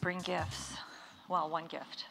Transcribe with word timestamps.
Bring 0.00 0.18
gifts. 0.18 0.74
Well, 1.28 1.48
one 1.48 1.66
gift. 1.66 2.06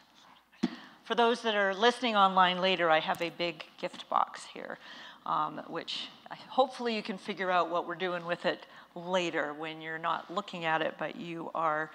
For 1.04 1.14
those 1.14 1.42
that 1.42 1.54
are 1.54 1.74
listening 1.74 2.16
online 2.16 2.60
later, 2.60 2.90
I 2.90 3.00
have 3.00 3.22
a 3.22 3.30
big 3.30 3.64
gift 3.80 4.08
box 4.08 4.44
here, 4.52 4.78
um, 5.24 5.62
which 5.68 6.08
hopefully 6.48 6.96
you 6.96 7.02
can 7.02 7.16
figure 7.16 7.50
out 7.50 7.70
what 7.70 7.86
we're 7.86 7.94
doing 7.94 8.26
with 8.26 8.44
it 8.44 8.66
later 8.94 9.54
when 9.54 9.80
you're 9.80 9.98
not 9.98 10.32
looking 10.34 10.64
at 10.64 10.82
it, 10.82 10.94
but 10.98 11.16
you 11.16 11.50
are 11.54 11.90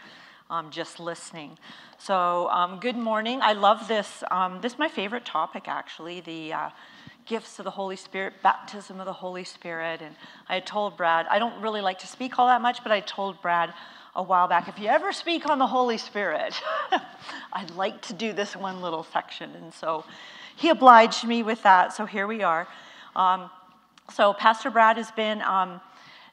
um, 0.50 0.70
just 0.72 1.00
listening. 1.00 1.58
So, 1.98 2.50
um, 2.50 2.80
good 2.80 2.98
morning. 2.98 3.39
I 3.42 3.53
love 3.53 3.88
this. 3.88 4.23
Um, 4.31 4.59
this 4.62 4.73
is 4.73 4.80
my 4.80 4.89
favorite 4.89 5.26
topic, 5.26 5.67
actually 5.67 6.22
the 6.22 6.53
uh, 6.53 6.70
gifts 7.25 7.59
of 7.59 7.66
the 7.66 7.72
Holy 7.72 7.95
Spirit, 7.95 8.33
baptism 8.44 9.00
of 9.00 9.05
the 9.05 9.14
Holy 9.14 9.44
Spirit. 9.44 10.02
And 10.02 10.16
I 10.50 10.55
had 10.55 10.66
told 10.66 10.97
Brad, 10.97 11.25
I 11.30 11.39
don't 11.39 11.61
really 11.61 11.81
like 11.81 12.00
to 12.00 12.08
speak 12.08 12.39
all 12.39 12.47
that 12.47 12.61
much, 12.61 12.83
but 12.83 12.91
I 12.91 13.00
told 13.02 13.41
Brad, 13.41 13.73
a 14.16 14.23
while 14.23 14.47
back 14.47 14.67
if 14.67 14.77
you 14.77 14.88
ever 14.88 15.14
speak 15.14 15.49
on 15.49 15.58
the 15.58 15.67
Holy 15.67 15.97
Spirit, 15.97 16.53
I'd 17.53 17.72
like 17.72 18.02
to 18.03 18.14
do 18.14 18.33
this 18.33 18.55
one 18.55 18.81
little 18.81 19.03
section. 19.03 19.52
And 19.55 19.73
so 19.73 20.03
he 20.55 20.69
obliged 20.69 21.25
me 21.25 21.44
with 21.44 21.64
that. 21.64 21.94
So 21.94 22.05
here 22.05 22.27
we 22.27 22.44
are. 22.44 22.67
Um, 23.16 23.49
so 24.14 24.33
Pastor 24.33 24.69
Brad 24.69 24.97
has 24.97 25.11
been 25.11 25.42
um, 25.42 25.80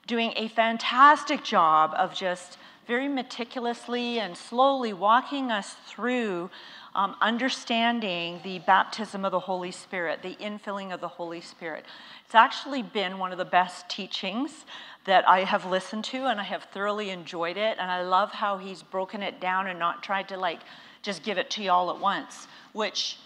doing 0.06 0.32
a 0.36 0.48
fantastic 0.48 1.44
job 1.44 1.94
of 1.96 2.14
just 2.14 2.58
very 2.88 3.06
meticulously 3.06 4.18
and 4.18 4.36
slowly 4.36 4.92
walking 4.92 5.50
us 5.50 5.76
through 5.86 6.50
um, 6.94 7.16
understanding 7.20 8.40
the 8.42 8.58
baptism 8.60 9.24
of 9.24 9.32
the 9.32 9.40
Holy 9.40 9.70
Spirit, 9.70 10.22
the 10.22 10.36
infilling 10.36 10.92
of 10.92 11.00
the 11.00 11.08
Holy 11.08 11.40
Spirit. 11.40 11.84
It's 12.24 12.34
actually 12.34 12.82
been 12.82 13.18
one 13.18 13.32
of 13.32 13.38
the 13.38 13.44
best 13.44 13.88
teachings 13.88 14.64
that 15.04 15.28
I 15.28 15.44
have 15.44 15.64
listened 15.64 16.04
to, 16.06 16.26
and 16.26 16.40
I 16.40 16.44
have 16.44 16.64
thoroughly 16.64 17.10
enjoyed 17.10 17.56
it. 17.56 17.78
And 17.78 17.90
I 17.90 18.02
love 18.02 18.32
how 18.32 18.58
he's 18.58 18.82
broken 18.82 19.22
it 19.22 19.40
down 19.40 19.66
and 19.66 19.78
not 19.78 20.02
tried 20.02 20.28
to 20.28 20.36
like 20.36 20.60
just 21.02 21.22
give 21.22 21.38
it 21.38 21.50
to 21.50 21.62
you 21.62 21.70
all 21.70 21.90
at 21.90 22.00
once, 22.00 22.48
which 22.72 23.18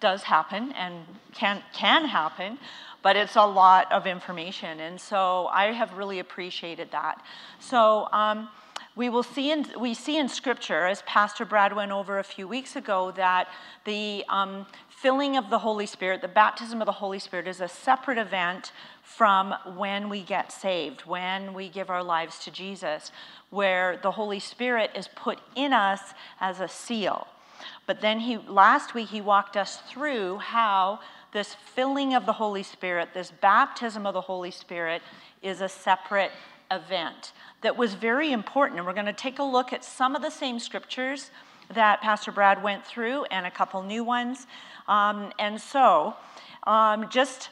does 0.00 0.22
happen 0.22 0.72
and 0.72 0.94
can 1.32 1.62
can 1.72 2.04
happen 2.04 2.58
but 3.02 3.16
it's 3.16 3.36
a 3.36 3.46
lot 3.46 3.90
of 3.90 4.06
information 4.06 4.80
and 4.80 5.00
so 5.00 5.48
i 5.52 5.72
have 5.72 5.92
really 5.94 6.18
appreciated 6.18 6.90
that 6.90 7.22
so 7.60 8.06
um, 8.12 8.48
we 8.96 9.10
will 9.10 9.22
see 9.22 9.50
in, 9.50 9.66
we 9.78 9.92
see 9.92 10.16
in 10.16 10.26
scripture, 10.26 10.86
as 10.86 11.02
Pastor 11.02 11.44
Brad 11.44 11.76
went 11.76 11.92
over 11.92 12.18
a 12.18 12.24
few 12.24 12.48
weeks 12.48 12.76
ago, 12.76 13.12
that 13.12 13.46
the 13.84 14.24
um, 14.30 14.66
filling 14.88 15.36
of 15.36 15.50
the 15.50 15.58
Holy 15.58 15.84
Spirit, 15.84 16.22
the 16.22 16.28
baptism 16.28 16.80
of 16.80 16.86
the 16.86 16.92
Holy 16.92 17.18
Spirit, 17.18 17.46
is 17.46 17.60
a 17.60 17.68
separate 17.68 18.16
event 18.16 18.72
from 19.02 19.54
when 19.76 20.08
we 20.08 20.22
get 20.22 20.50
saved, 20.50 21.02
when 21.02 21.52
we 21.52 21.68
give 21.68 21.90
our 21.90 22.02
lives 22.02 22.38
to 22.44 22.50
Jesus, 22.50 23.12
where 23.50 23.98
the 24.02 24.12
Holy 24.12 24.40
Spirit 24.40 24.90
is 24.94 25.08
put 25.08 25.38
in 25.54 25.74
us 25.74 26.14
as 26.40 26.60
a 26.60 26.68
seal. 26.68 27.26
But 27.86 28.00
then 28.00 28.20
he 28.20 28.38
last 28.38 28.94
week 28.94 29.08
he 29.08 29.20
walked 29.20 29.58
us 29.58 29.76
through 29.88 30.38
how 30.38 31.00
this 31.32 31.54
filling 31.54 32.14
of 32.14 32.24
the 32.24 32.32
Holy 32.32 32.62
Spirit, 32.62 33.10
this 33.12 33.30
baptism 33.30 34.06
of 34.06 34.14
the 34.14 34.22
Holy 34.22 34.50
Spirit, 34.50 35.02
is 35.42 35.60
a 35.60 35.68
separate 35.68 36.30
event 36.70 37.32
that 37.62 37.76
was 37.76 37.94
very 37.94 38.32
important. 38.32 38.78
And 38.78 38.86
we're 38.86 38.94
going 38.94 39.06
to 39.06 39.12
take 39.12 39.38
a 39.38 39.44
look 39.44 39.72
at 39.72 39.84
some 39.84 40.14
of 40.14 40.22
the 40.22 40.30
same 40.30 40.58
scriptures 40.58 41.30
that 41.74 42.00
Pastor 42.00 42.32
Brad 42.32 42.62
went 42.62 42.84
through 42.84 43.24
and 43.24 43.46
a 43.46 43.50
couple 43.50 43.82
new 43.82 44.04
ones. 44.04 44.46
Um, 44.86 45.32
and 45.38 45.60
so, 45.60 46.14
um, 46.64 47.08
just 47.10 47.50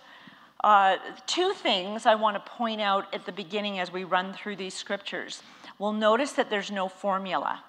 uh, 0.62 0.96
two 1.26 1.52
things 1.52 2.06
I 2.06 2.14
want 2.14 2.36
to 2.36 2.52
point 2.52 2.80
out 2.80 3.12
at 3.12 3.26
the 3.26 3.32
beginning 3.32 3.78
as 3.78 3.92
we 3.92 4.04
run 4.04 4.32
through 4.32 4.56
these 4.56 4.74
scriptures. 4.74 5.42
We'll 5.78 5.92
notice 5.92 6.32
that 6.32 6.48
there's 6.48 6.70
no 6.70 6.88
formula. 6.88 7.62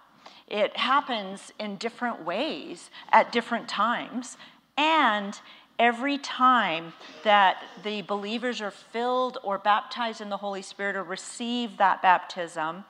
It 0.47 0.77
happens 0.77 1.51
in 1.59 1.77
different 1.77 2.23
ways 2.23 2.91
at 3.11 3.31
different 3.31 3.67
times, 3.67 4.37
and 4.77 5.39
every 5.79 6.17
time 6.17 6.93
that 7.23 7.61
the 7.83 8.01
believers 8.03 8.61
are 8.61 8.71
filled 8.71 9.37
or 9.43 9.57
baptized 9.57 10.21
in 10.21 10.29
the 10.29 10.37
Holy 10.37 10.61
Spirit 10.61 10.95
or 10.95 11.03
receive 11.03 11.77
that 11.77 12.01
baptism, 12.01 12.85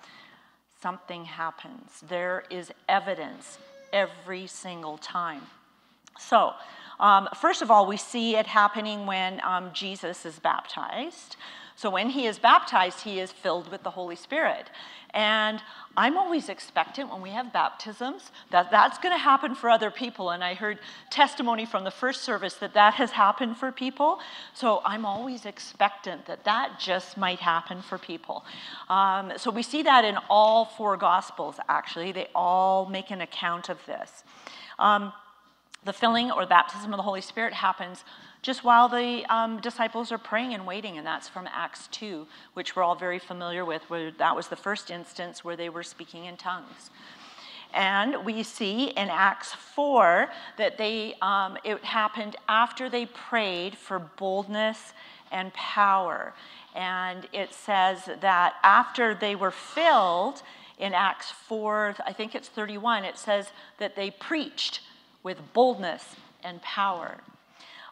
something 0.81 1.25
happens. 1.25 2.01
There 2.07 2.43
is 2.49 2.71
evidence 2.87 3.57
every 3.91 4.47
single 4.47 4.97
time. 4.97 5.41
So, 6.19 6.53
um, 6.99 7.27
first 7.35 7.61
of 7.61 7.69
all, 7.69 7.87
we 7.87 7.97
see 7.97 8.35
it 8.35 8.47
happening 8.47 9.05
when 9.05 9.41
um, 9.43 9.71
Jesus 9.73 10.25
is 10.25 10.39
baptized. 10.39 11.35
So, 11.75 11.89
when 11.89 12.09
he 12.09 12.25
is 12.25 12.39
baptized, 12.39 13.01
he 13.01 13.19
is 13.19 13.31
filled 13.31 13.69
with 13.69 13.83
the 13.83 13.91
Holy 13.91 14.15
Spirit. 14.15 14.69
And 15.15 15.61
I'm 15.95 16.17
always 16.17 16.49
expectant 16.49 17.09
when 17.09 17.21
we 17.21 17.29
have 17.29 17.53
baptisms 17.53 18.31
that 18.51 18.69
that's 18.69 18.97
going 18.97 19.13
to 19.13 19.17
happen 19.17 19.55
for 19.55 19.69
other 19.69 19.89
people. 19.89 20.31
And 20.31 20.43
I 20.43 20.53
heard 20.53 20.77
testimony 21.09 21.65
from 21.65 21.85
the 21.85 21.91
first 21.91 22.23
service 22.23 22.55
that 22.55 22.73
that 22.73 22.95
has 22.95 23.11
happened 23.11 23.55
for 23.55 23.71
people. 23.71 24.19
So 24.53 24.81
I'm 24.83 25.05
always 25.05 25.45
expectant 25.45 26.25
that 26.25 26.43
that 26.43 26.81
just 26.81 27.15
might 27.15 27.39
happen 27.39 27.81
for 27.81 27.97
people. 27.97 28.43
Um, 28.89 29.31
so 29.37 29.51
we 29.51 29.63
see 29.63 29.83
that 29.83 30.03
in 30.03 30.17
all 30.29 30.65
four 30.65 30.97
Gospels, 30.97 31.59
actually. 31.69 32.11
They 32.11 32.27
all 32.35 32.85
make 32.85 33.09
an 33.09 33.21
account 33.21 33.69
of 33.69 33.77
this. 33.85 34.25
Um, 34.79 35.13
the 35.85 35.93
filling 35.93 36.29
or 36.29 36.45
baptism 36.45 36.91
of 36.91 36.97
the 36.97 37.03
Holy 37.03 37.21
Spirit 37.21 37.53
happens 37.53 38.03
just 38.45 38.63
while 38.63 38.87
the 38.87 39.25
um, 39.27 39.59
disciples 39.59 40.11
are 40.11 40.19
praying 40.19 40.53
and 40.53 40.67
waiting, 40.67 40.99
and 40.99 41.07
that's 41.07 41.27
from 41.27 41.49
Acts 41.51 41.87
2, 41.87 42.27
which 42.53 42.75
we're 42.75 42.83
all 42.83 42.93
very 42.93 43.17
familiar 43.17 43.65
with, 43.65 43.81
where 43.89 44.11
that 44.11 44.35
was 44.35 44.49
the 44.49 44.55
first 44.55 44.91
instance 44.91 45.43
where 45.43 45.55
they 45.55 45.67
were 45.67 45.81
speaking 45.81 46.25
in 46.25 46.37
tongues. 46.37 46.91
And 47.73 48.23
we 48.23 48.43
see 48.43 48.89
in 48.89 49.09
Acts 49.09 49.53
4 49.53 50.29
that 50.59 50.77
they, 50.77 51.15
um, 51.23 51.57
it 51.63 51.83
happened 51.83 52.35
after 52.47 52.87
they 52.87 53.07
prayed 53.07 53.75
for 53.75 53.97
boldness 53.97 54.93
and 55.31 55.51
power. 55.55 56.35
And 56.75 57.27
it 57.33 57.51
says 57.51 58.07
that 58.21 58.57
after 58.61 59.15
they 59.15 59.35
were 59.35 59.49
filled, 59.49 60.43
in 60.77 60.93
Acts 60.93 61.31
4, 61.31 61.95
I 62.05 62.13
think 62.13 62.35
it's 62.35 62.49
31, 62.49 63.05
it 63.05 63.17
says 63.17 63.47
that 63.79 63.95
they 63.95 64.11
preached 64.11 64.81
with 65.23 65.39
boldness 65.53 66.15
and 66.43 66.61
power. 66.61 67.21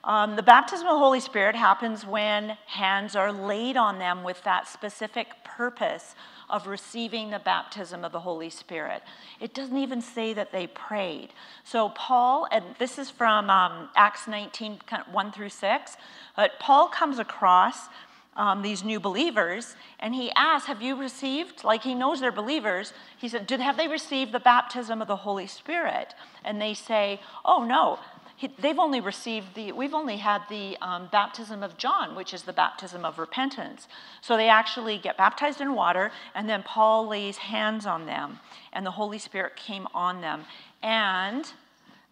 Um, 0.05 0.35
the 0.35 0.43
baptism 0.43 0.85
of 0.87 0.95
the 0.95 0.99
Holy 0.99 1.21
Spirit 1.21 1.55
happens 1.55 2.05
when 2.05 2.57
hands 2.65 3.15
are 3.15 3.31
laid 3.31 3.77
on 3.77 3.99
them 3.99 4.23
with 4.23 4.43
that 4.43 4.67
specific 4.67 5.27
purpose 5.45 6.15
of 6.49 6.67
receiving 6.67 7.29
the 7.29 7.39
baptism 7.39 8.03
of 8.03 8.11
the 8.11 8.19
Holy 8.19 8.49
Spirit. 8.49 9.01
It 9.39 9.53
doesn't 9.53 9.77
even 9.77 10.01
say 10.01 10.33
that 10.33 10.51
they 10.51 10.67
prayed. 10.67 11.29
So, 11.63 11.89
Paul, 11.89 12.47
and 12.51 12.65
this 12.79 12.99
is 12.99 13.09
from 13.09 13.49
um, 13.49 13.89
Acts 13.95 14.27
19, 14.27 14.79
1 15.09 15.31
through 15.31 15.49
6, 15.49 15.97
but 16.35 16.59
Paul 16.59 16.89
comes 16.89 17.17
across 17.17 17.87
um, 18.35 18.61
these 18.61 18.83
new 18.83 18.99
believers 18.99 19.75
and 19.99 20.13
he 20.13 20.31
asks, 20.35 20.67
Have 20.67 20.81
you 20.81 20.95
received? 20.95 21.63
Like 21.63 21.83
he 21.83 21.93
knows 21.93 22.19
they're 22.19 22.31
believers. 22.31 22.91
He 23.17 23.29
said, 23.29 23.47
Did 23.47 23.59
have 23.59 23.77
they 23.77 23.87
received 23.87 24.31
the 24.31 24.39
baptism 24.39 25.01
of 25.01 25.07
the 25.07 25.17
Holy 25.17 25.47
Spirit? 25.47 26.13
And 26.43 26.59
they 26.59 26.73
say, 26.73 27.21
Oh, 27.45 27.63
no 27.63 27.99
he, 28.43 28.49
they've 28.59 28.79
only 28.79 28.99
received 28.99 29.55
the, 29.55 29.71
we've 29.71 29.93
only 29.93 30.17
had 30.17 30.41
the 30.49 30.75
um, 30.81 31.07
baptism 31.13 31.63
of 31.63 31.77
John, 31.77 32.13
which 32.13 32.33
is 32.33 32.43
the 32.43 32.51
baptism 32.51 33.05
of 33.05 33.17
repentance. 33.17 33.87
So 34.21 34.35
they 34.35 34.49
actually 34.49 34.97
get 34.97 35.15
baptized 35.15 35.61
in 35.61 35.73
water, 35.73 36.11
and 36.35 36.49
then 36.49 36.61
Paul 36.61 37.07
lays 37.07 37.37
hands 37.37 37.85
on 37.85 38.05
them, 38.05 38.39
and 38.73 38.85
the 38.85 38.91
Holy 38.91 39.17
Spirit 39.17 39.55
came 39.55 39.87
on 39.93 40.19
them. 40.19 40.43
And 40.81 41.49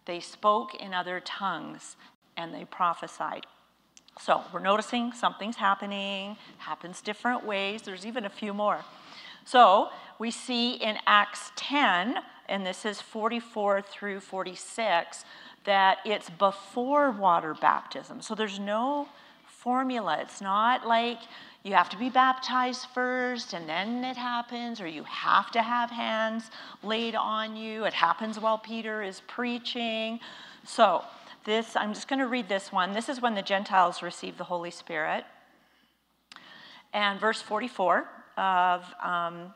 they 0.06 0.20
spoke 0.20 0.74
in 0.74 0.94
other 0.94 1.20
tongues, 1.20 1.96
and 2.38 2.54
they 2.54 2.64
prophesied. 2.64 3.44
So 4.18 4.40
we're 4.54 4.60
noticing 4.60 5.12
something's 5.12 5.56
happening, 5.56 6.38
happens 6.56 7.02
different 7.02 7.44
ways. 7.44 7.82
There's 7.82 8.06
even 8.06 8.24
a 8.24 8.30
few 8.30 8.54
more. 8.54 8.80
So 9.44 9.90
we 10.18 10.30
see 10.30 10.76
in 10.76 10.96
Acts 11.06 11.52
10, 11.56 12.20
and 12.48 12.64
this 12.64 12.86
is 12.86 13.02
44 13.02 13.82
through 13.82 14.20
46, 14.20 15.26
that 15.64 15.98
it's 16.04 16.30
before 16.30 17.10
water 17.10 17.54
baptism. 17.54 18.20
So 18.20 18.34
there's 18.34 18.58
no 18.58 19.08
formula. 19.46 20.18
It's 20.20 20.40
not 20.40 20.86
like 20.86 21.18
you 21.62 21.74
have 21.74 21.88
to 21.90 21.96
be 21.96 22.08
baptized 22.08 22.86
first 22.92 23.52
and 23.52 23.68
then 23.68 24.04
it 24.04 24.16
happens, 24.16 24.80
or 24.80 24.88
you 24.88 25.04
have 25.04 25.50
to 25.52 25.62
have 25.62 25.90
hands 25.90 26.50
laid 26.82 27.14
on 27.14 27.56
you. 27.56 27.84
It 27.84 27.92
happens 27.92 28.40
while 28.40 28.58
Peter 28.58 29.02
is 29.02 29.22
preaching. 29.28 30.18
So, 30.64 31.04
this, 31.44 31.74
I'm 31.74 31.92
just 31.92 32.06
going 32.06 32.20
to 32.20 32.28
read 32.28 32.48
this 32.48 32.70
one. 32.70 32.92
This 32.92 33.08
is 33.08 33.20
when 33.20 33.34
the 33.34 33.42
Gentiles 33.42 34.00
receive 34.02 34.38
the 34.38 34.44
Holy 34.44 34.70
Spirit. 34.70 35.24
And 36.92 37.18
verse 37.18 37.42
44 37.42 38.08
of 38.36 38.84
um, 39.02 39.52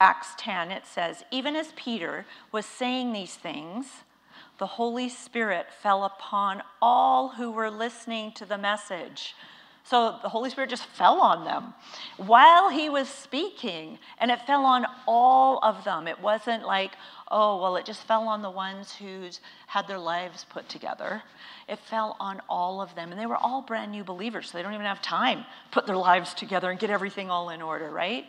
Acts 0.00 0.34
10, 0.38 0.70
it 0.70 0.86
says, 0.86 1.24
Even 1.30 1.54
as 1.56 1.72
Peter 1.76 2.24
was 2.52 2.64
saying 2.64 3.12
these 3.12 3.34
things, 3.34 3.86
the 4.58 4.66
Holy 4.66 5.08
Spirit 5.08 5.66
fell 5.82 6.04
upon 6.04 6.62
all 6.80 7.28
who 7.28 7.50
were 7.50 7.70
listening 7.70 8.32
to 8.32 8.44
the 8.44 8.58
message. 8.58 9.34
So 9.84 10.18
the 10.22 10.28
Holy 10.28 10.50
Spirit 10.50 10.70
just 10.70 10.86
fell 10.86 11.20
on 11.20 11.44
them 11.44 11.74
while 12.16 12.70
he 12.70 12.88
was 12.88 13.08
speaking, 13.08 13.98
and 14.18 14.30
it 14.32 14.40
fell 14.46 14.64
on 14.64 14.84
all 15.06 15.60
of 15.62 15.84
them. 15.84 16.08
It 16.08 16.20
wasn't 16.20 16.66
like, 16.66 16.92
oh, 17.30 17.60
well, 17.60 17.76
it 17.76 17.84
just 17.84 18.02
fell 18.02 18.28
on 18.28 18.42
the 18.42 18.50
ones 18.50 18.94
who's 18.94 19.40
had 19.66 19.88
their 19.88 19.98
lives 19.98 20.46
put 20.48 20.68
together. 20.68 21.22
It 21.68 21.78
fell 21.80 22.16
on 22.20 22.40
all 22.48 22.80
of 22.80 22.94
them, 22.94 23.10
and 23.10 23.20
they 23.20 23.26
were 23.26 23.36
all 23.36 23.62
brand 23.62 23.90
new 23.90 24.04
believers, 24.04 24.50
so 24.50 24.58
they 24.58 24.62
don't 24.62 24.74
even 24.74 24.86
have 24.86 25.02
time 25.02 25.38
to 25.38 25.44
put 25.72 25.86
their 25.86 25.96
lives 25.96 26.34
together 26.34 26.70
and 26.70 26.78
get 26.78 26.90
everything 26.90 27.30
all 27.30 27.50
in 27.50 27.60
order, 27.60 27.90
right? 27.90 28.26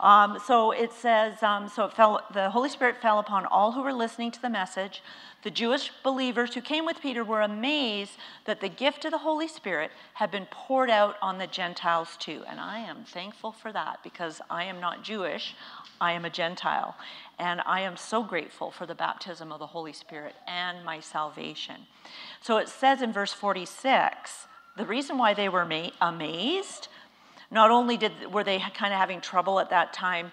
Um, 0.00 0.38
so 0.44 0.72
it 0.72 0.92
says, 0.92 1.42
um, 1.42 1.68
so 1.68 1.84
it 1.86 1.92
fell, 1.94 2.20
the 2.32 2.50
Holy 2.50 2.68
Spirit 2.68 3.00
fell 3.00 3.18
upon 3.18 3.46
all 3.46 3.72
who 3.72 3.82
were 3.82 3.92
listening 3.92 4.30
to 4.32 4.42
the 4.42 4.50
message. 4.50 5.02
The 5.44 5.50
Jewish 5.50 5.90
believers 6.02 6.54
who 6.54 6.60
came 6.60 6.84
with 6.84 7.00
Peter 7.00 7.22
were 7.22 7.42
amazed 7.42 8.12
that 8.44 8.60
the 8.60 8.68
gift 8.68 9.04
of 9.04 9.12
the 9.12 9.18
Holy 9.18 9.46
Spirit 9.46 9.90
had 10.14 10.30
been 10.30 10.46
poured 10.50 10.90
out 10.90 11.16
on 11.20 11.38
the 11.38 11.46
Gentiles 11.46 12.16
too. 12.18 12.42
And 12.48 12.58
I 12.58 12.78
am 12.80 13.04
thankful 13.04 13.52
for 13.52 13.72
that 13.72 14.02
because 14.02 14.40
I 14.50 14.64
am 14.64 14.80
not 14.80 15.04
Jewish, 15.04 15.54
I 16.00 16.12
am 16.12 16.24
a 16.24 16.30
Gentile. 16.30 16.96
And 17.38 17.60
I 17.66 17.80
am 17.80 17.96
so 17.96 18.22
grateful 18.22 18.70
for 18.70 18.86
the 18.86 18.94
baptism 18.94 19.50
of 19.50 19.58
the 19.58 19.66
Holy 19.66 19.92
Spirit 19.92 20.34
and 20.46 20.84
my 20.84 21.00
salvation. 21.00 21.76
So 22.40 22.58
it 22.58 22.68
says 22.68 23.02
in 23.02 23.12
verse 23.12 23.32
46 23.32 24.46
the 24.76 24.84
reason 24.84 25.18
why 25.18 25.34
they 25.34 25.48
were 25.48 25.68
amazed, 26.00 26.88
not 27.50 27.70
only 27.70 27.96
did, 27.96 28.32
were 28.32 28.42
they 28.42 28.58
kind 28.58 28.92
of 28.92 28.98
having 28.98 29.20
trouble 29.20 29.60
at 29.60 29.70
that 29.70 29.92
time 29.92 30.32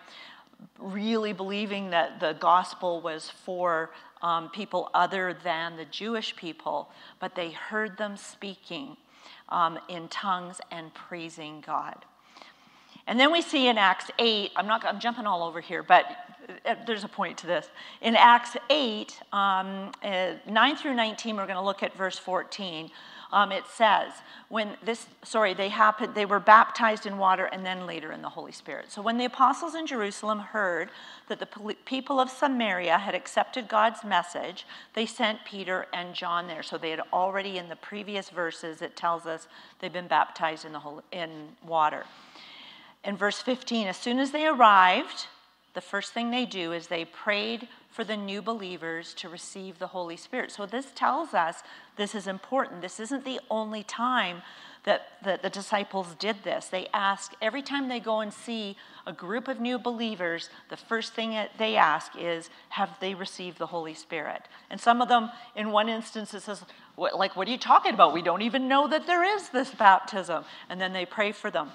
really 0.79 1.33
believing 1.33 1.91
that 1.91 2.19
the 2.19 2.33
gospel 2.33 3.01
was 3.01 3.29
for 3.29 3.91
um, 4.21 4.49
people 4.49 4.89
other 4.93 5.35
than 5.43 5.77
the 5.77 5.85
Jewish 5.85 6.35
people, 6.35 6.89
but 7.19 7.35
they 7.35 7.51
heard 7.51 7.97
them 7.97 8.17
speaking 8.17 8.97
um, 9.49 9.79
in 9.89 10.07
tongues 10.07 10.61
and 10.71 10.93
praising 10.93 11.61
God. 11.65 12.05
And 13.07 13.19
then 13.19 13.31
we 13.31 13.41
see 13.41 13.67
in 13.67 13.77
Acts 13.77 14.11
8, 14.19 14.51
I'm 14.55 14.67
not 14.67 14.85
I'm 14.85 14.99
jumping 14.99 15.25
all 15.25 15.43
over 15.43 15.59
here, 15.59 15.83
but 15.83 16.05
there's 16.85 17.03
a 17.03 17.09
point 17.09 17.37
to 17.39 17.47
this. 17.47 17.67
In 18.01 18.15
Acts 18.15 18.57
8, 18.69 19.19
um, 19.33 19.91
uh, 20.03 20.33
9 20.47 20.75
through 20.75 20.95
19, 20.95 21.35
we're 21.35 21.45
going 21.45 21.55
to 21.55 21.61
look 21.61 21.83
at 21.83 21.95
verse 21.95 22.17
14 22.17 22.91
um, 23.33 23.51
it 23.51 23.65
says 23.65 24.11
when 24.49 24.75
this 24.83 25.07
sorry 25.23 25.53
they 25.53 25.69
happened 25.69 26.13
they 26.15 26.25
were 26.25 26.39
baptized 26.39 27.05
in 27.05 27.17
water 27.17 27.45
and 27.45 27.65
then 27.65 27.85
later 27.85 28.11
in 28.11 28.21
the 28.21 28.29
holy 28.29 28.51
spirit. 28.51 28.91
So 28.91 29.01
when 29.01 29.17
the 29.17 29.25
apostles 29.25 29.75
in 29.75 29.87
jerusalem 29.87 30.39
heard 30.39 30.89
that 31.29 31.39
the 31.39 31.75
people 31.85 32.19
of 32.19 32.29
samaria 32.29 32.97
had 32.97 33.15
accepted 33.15 33.67
god's 33.67 34.03
message 34.03 34.65
they 34.93 35.05
sent 35.05 35.39
peter 35.45 35.87
and 35.93 36.13
john 36.13 36.47
there. 36.47 36.63
So 36.63 36.77
they 36.77 36.91
had 36.91 37.01
already 37.13 37.57
in 37.57 37.69
the 37.69 37.75
previous 37.77 38.29
verses 38.29 38.81
it 38.81 38.95
tells 38.95 39.25
us 39.25 39.47
they've 39.79 39.93
been 39.93 40.07
baptized 40.07 40.65
in 40.65 40.73
the 40.73 40.81
in 41.11 41.49
water. 41.65 42.05
In 43.03 43.15
verse 43.15 43.41
15 43.41 43.87
as 43.87 43.97
soon 43.97 44.19
as 44.19 44.31
they 44.31 44.45
arrived 44.45 45.27
the 45.73 45.81
first 45.81 46.13
thing 46.13 46.31
they 46.31 46.45
do 46.45 46.73
is 46.73 46.87
they 46.87 47.05
prayed 47.05 47.67
for 47.89 48.03
the 48.03 48.17
new 48.17 48.41
believers 48.41 49.13
to 49.15 49.29
receive 49.29 49.79
the 49.79 49.87
Holy 49.87 50.17
Spirit. 50.17 50.51
So 50.51 50.65
this 50.65 50.87
tells 50.95 51.33
us 51.33 51.61
this 51.97 52.15
is 52.15 52.27
important. 52.27 52.81
This 52.81 52.99
isn't 52.99 53.25
the 53.25 53.39
only 53.49 53.83
time 53.83 54.41
that, 54.83 55.07
that 55.23 55.43
the 55.43 55.49
disciples 55.49 56.15
did 56.17 56.43
this. 56.43 56.67
They 56.67 56.87
ask 56.93 57.33
every 57.41 57.61
time 57.61 57.87
they 57.87 57.99
go 57.99 58.21
and 58.21 58.33
see 58.33 58.75
a 59.05 59.13
group 59.13 59.47
of 59.47 59.59
new 59.59 59.77
believers, 59.77 60.49
the 60.69 60.77
first 60.77 61.13
thing 61.13 61.31
that 61.31 61.51
they 61.57 61.75
ask 61.75 62.13
is, 62.17 62.49
Have 62.69 62.89
they 62.99 63.13
received 63.13 63.57
the 63.57 63.67
Holy 63.67 63.93
Spirit? 63.93 64.43
And 64.69 64.79
some 64.79 65.01
of 65.01 65.07
them, 65.07 65.29
in 65.55 65.71
one 65.71 65.87
instance, 65.87 66.33
it 66.33 66.41
says, 66.41 66.63
Like, 66.97 67.35
what 67.35 67.47
are 67.47 67.51
you 67.51 67.57
talking 67.57 67.93
about? 67.93 68.13
We 68.13 68.21
don't 68.21 68.41
even 68.41 68.67
know 68.67 68.87
that 68.87 69.05
there 69.05 69.23
is 69.23 69.49
this 69.49 69.71
baptism. 69.71 70.45
And 70.69 70.81
then 70.81 70.93
they 70.93 71.05
pray 71.05 71.31
for 71.31 71.51
them. 71.51 71.69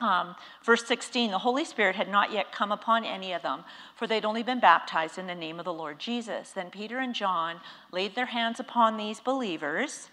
Um, 0.00 0.34
verse 0.64 0.84
16 0.86 1.30
the 1.30 1.38
Holy 1.38 1.64
Spirit 1.64 1.96
had 1.96 2.08
not 2.08 2.32
yet 2.32 2.52
come 2.52 2.72
upon 2.72 3.04
any 3.04 3.32
of 3.32 3.42
them, 3.42 3.64
for 3.94 4.06
they'd 4.06 4.24
only 4.24 4.42
been 4.42 4.60
baptized 4.60 5.18
in 5.18 5.26
the 5.26 5.34
name 5.34 5.58
of 5.58 5.64
the 5.64 5.72
Lord 5.72 5.98
Jesus. 5.98 6.50
Then 6.50 6.70
Peter 6.70 6.98
and 6.98 7.14
John 7.14 7.60
laid 7.92 8.14
their 8.14 8.26
hands 8.26 8.58
upon 8.58 8.96
these 8.96 9.20
believers. 9.20 10.08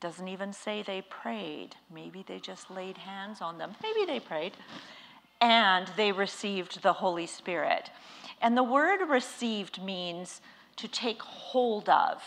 Doesn't 0.00 0.28
even 0.28 0.54
say 0.54 0.82
they 0.82 1.02
prayed. 1.02 1.76
Maybe 1.92 2.24
they 2.26 2.38
just 2.38 2.70
laid 2.70 2.96
hands 2.96 3.42
on 3.42 3.58
them. 3.58 3.74
Maybe 3.82 4.06
they 4.06 4.20
prayed. 4.20 4.54
And 5.42 5.88
they 5.96 6.12
received 6.12 6.82
the 6.82 6.94
Holy 6.94 7.26
Spirit. 7.26 7.90
And 8.40 8.56
the 8.56 8.62
word 8.62 9.06
received 9.06 9.82
means 9.82 10.40
to 10.76 10.88
take 10.88 11.20
hold 11.20 11.90
of, 11.90 12.22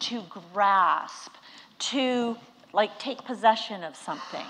to 0.00 0.22
grasp, 0.52 1.32
to 1.78 2.36
like 2.74 2.98
take 2.98 3.24
possession 3.24 3.82
of 3.82 3.96
something. 3.96 4.44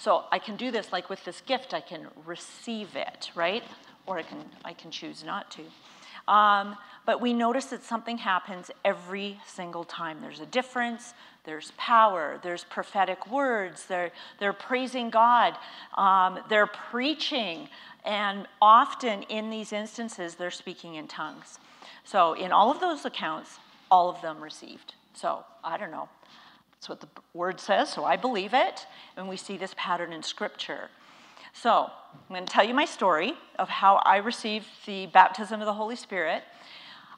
So 0.00 0.24
I 0.32 0.38
can 0.38 0.56
do 0.56 0.70
this 0.70 0.92
like 0.92 1.10
with 1.10 1.22
this 1.26 1.42
gift, 1.42 1.74
I 1.74 1.82
can 1.82 2.06
receive 2.24 2.96
it, 2.96 3.30
right? 3.34 3.62
Or 4.06 4.18
I 4.18 4.22
can, 4.22 4.38
I 4.64 4.72
can 4.72 4.90
choose 4.90 5.22
not 5.22 5.50
to. 5.52 6.32
Um, 6.32 6.76
but 7.04 7.20
we 7.20 7.34
notice 7.34 7.66
that 7.66 7.84
something 7.84 8.16
happens 8.16 8.70
every 8.82 9.38
single 9.46 9.84
time. 9.84 10.22
There's 10.22 10.40
a 10.40 10.46
difference, 10.46 11.12
there's 11.44 11.72
power, 11.76 12.40
there's 12.42 12.64
prophetic 12.64 13.30
words, 13.30 13.84
they're, 13.86 14.10
they're 14.38 14.54
praising 14.54 15.10
God, 15.10 15.58
um, 15.98 16.38
they're 16.48 16.66
preaching, 16.66 17.68
and 18.06 18.46
often 18.62 19.24
in 19.24 19.50
these 19.50 19.70
instances, 19.70 20.34
they're 20.34 20.50
speaking 20.50 20.94
in 20.94 21.08
tongues. 21.08 21.58
So 22.04 22.32
in 22.32 22.52
all 22.52 22.70
of 22.70 22.80
those 22.80 23.04
accounts, 23.04 23.58
all 23.90 24.08
of 24.08 24.22
them 24.22 24.40
received. 24.40 24.94
So 25.12 25.44
I 25.62 25.76
don't 25.76 25.90
know. 25.90 26.08
That's 26.80 26.88
what 26.88 27.00
the 27.00 27.08
word 27.34 27.60
says, 27.60 27.92
so 27.92 28.06
I 28.06 28.16
believe 28.16 28.54
it. 28.54 28.86
And 29.14 29.28
we 29.28 29.36
see 29.36 29.58
this 29.58 29.74
pattern 29.76 30.14
in 30.14 30.22
scripture. 30.22 30.88
So 31.52 31.90
I'm 32.10 32.34
going 32.34 32.46
to 32.46 32.50
tell 32.50 32.64
you 32.64 32.72
my 32.72 32.86
story 32.86 33.34
of 33.58 33.68
how 33.68 33.96
I 33.96 34.16
received 34.16 34.64
the 34.86 35.04
baptism 35.04 35.60
of 35.60 35.66
the 35.66 35.74
Holy 35.74 35.94
Spirit. 35.94 36.42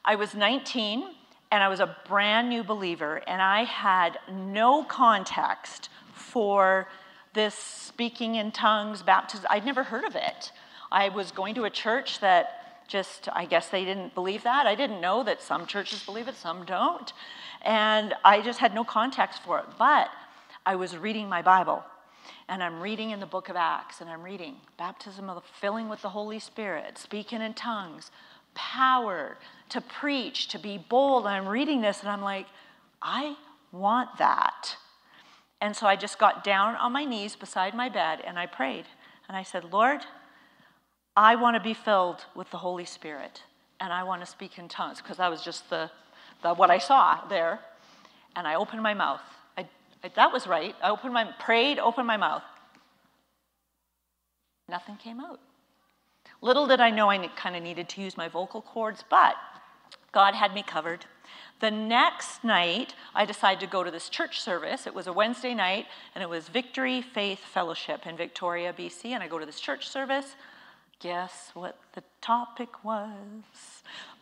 I 0.05 0.17
was 0.17 0.35
19 0.35 1.05
and 1.53 1.63
I 1.63 1.69
was 1.69 1.79
a 1.79 1.97
brand 2.09 2.49
new 2.49 2.65
believer, 2.65 3.23
and 3.27 3.41
I 3.41 3.65
had 3.65 4.19
no 4.33 4.83
context 4.83 5.91
for 6.13 6.89
this 7.35 7.55
speaking 7.55 8.37
in 8.37 8.51
tongues 8.51 9.03
baptism. 9.03 9.47
I'd 9.49 9.65
never 9.65 9.85
heard 9.85 10.05
of 10.05 10.17
it. 10.17 10.51
I 10.91 11.11
was 11.11 11.31
going 11.31 11.55
to 11.57 11.65
a 11.65 11.71
church 11.71 12.19
that 12.21 12.89
just, 12.89 13.29
I 13.33 13.45
guess 13.45 13.69
they 13.69 13.85
didn't 13.85 14.15
believe 14.15 14.43
that. 14.43 14.67
I 14.67 14.75
didn't 14.75 15.01
know 15.01 15.23
that 15.23 15.41
some 15.41 15.67
churches 15.67 16.03
believe 16.05 16.27
it, 16.27 16.37
some 16.37 16.65
don't. 16.65 17.13
And 17.63 18.15
I 18.25 18.41
just 18.41 18.59
had 18.59 18.75
no 18.75 18.85
context 18.85 19.43
for 19.43 19.59
it. 19.59 19.65
But 19.79 20.09
I 20.67 20.77
was 20.77 20.97
reading 20.97 21.29
my 21.29 21.43
Bible. 21.43 21.85
And 22.49 22.63
I'm 22.63 22.81
reading 22.81 23.11
in 23.11 23.21
the 23.21 23.27
book 23.27 23.49
of 23.49 23.57
Acts, 23.57 24.01
and 24.01 24.09
I'm 24.09 24.23
reading 24.23 24.57
baptism 24.79 25.29
of 25.29 25.37
the 25.37 25.49
filling 25.61 25.89
with 25.89 26.03
the 26.03 26.11
Holy 26.11 26.39
Spirit, 26.39 26.99
speaking 26.99 27.41
in 27.41 27.55
tongues, 27.55 28.11
power 28.55 29.39
to 29.71 29.81
preach, 29.81 30.49
to 30.49 30.59
be 30.59 30.79
bold. 30.79 31.27
And 31.27 31.35
I'm 31.35 31.49
reading 31.49 31.81
this, 31.81 32.01
and 32.01 32.09
I'm 32.09 32.23
like, 32.23 32.47
I 33.01 33.37
want 33.73 34.19
that. 34.19 34.77
And 35.63 35.77
so 35.77 35.87
I 35.87 35.95
just 35.95 36.19
got 36.19 36.43
down 36.43 36.75
on 36.77 36.93
my 36.93 37.05
knees 37.05 37.37
beside 37.37 37.73
my 37.73 37.89
bed 37.89 38.21
and 38.27 38.37
I 38.37 38.47
prayed. 38.47 38.85
And 39.29 39.37
I 39.37 39.45
said, 39.45 39.73
Lord, 39.73 40.01
I 41.17 41.37
want 41.37 41.57
to 41.57 41.63
be 41.63 41.73
filled 41.73 42.25
with 42.35 42.51
the 42.51 42.59
Holy 42.59 42.85
Spirit 42.85 43.43
and 43.79 43.93
I 43.93 44.03
want 44.03 44.23
to 44.23 44.27
speak 44.27 44.59
in 44.59 44.69
tongues 44.69 45.01
because 45.01 45.19
that 45.19 45.31
was 45.31 45.43
just 45.43 45.71
the 45.71 45.89
the, 46.43 46.55
what 46.55 46.71
I 46.71 46.79
saw 46.79 47.27
there, 47.29 47.61
and 48.37 48.47
I 48.47 48.55
opened 48.55 48.83
my 48.83 48.95
mouth. 48.95 49.23
I, 49.57 49.67
I, 50.03 50.09
that 50.15 50.33
was 50.33 50.47
right. 50.47 50.75
I 50.83 50.91
opened 50.91 51.15
my, 51.15 51.25
prayed, 51.39 51.79
opened 51.79 52.07
my 52.07 52.17
mouth. 52.17 52.43
Nothing 54.69 54.97
came 54.97 55.21
out. 55.21 55.41
Little 56.41 56.67
did 56.67 56.81
I 56.81 56.91
know 56.91 57.11
I 57.11 57.27
kind 57.29 57.55
of 57.57 57.63
needed 57.63 57.89
to 57.91 58.03
use 58.03 58.17
my 58.17 58.29
vocal 58.29 58.63
cords, 58.63 59.05
but 59.09 59.37
God 60.13 60.35
had 60.35 60.55
me 60.55 60.63
covered. 60.63 61.07
The 61.61 61.71
next 61.71 62.43
night, 62.43 62.95
I 63.15 63.25
decided 63.25 63.61
to 63.61 63.69
go 63.69 63.85
to 63.85 63.91
this 63.91 64.09
church 64.09 64.41
service. 64.41 64.87
It 64.87 64.95
was 64.95 65.07
a 65.07 65.13
Wednesday 65.13 65.55
night, 65.55 65.87
and 66.15 66.23
it 66.23 66.29
was 66.29 66.49
Victory 66.49 67.01
Faith 67.01 67.39
Fellowship 67.39 68.07
in 68.07 68.17
Victoria, 68.17 68.73
BC. 68.73 69.11
And 69.11 69.23
I 69.23 69.29
go 69.29 69.39
to 69.39 69.47
this 69.47 69.61
church 69.61 69.89
service, 69.89 70.35
guess 71.03 71.51
what 71.55 71.77
the 71.95 72.03
topic 72.21 72.85
was? 72.85 73.03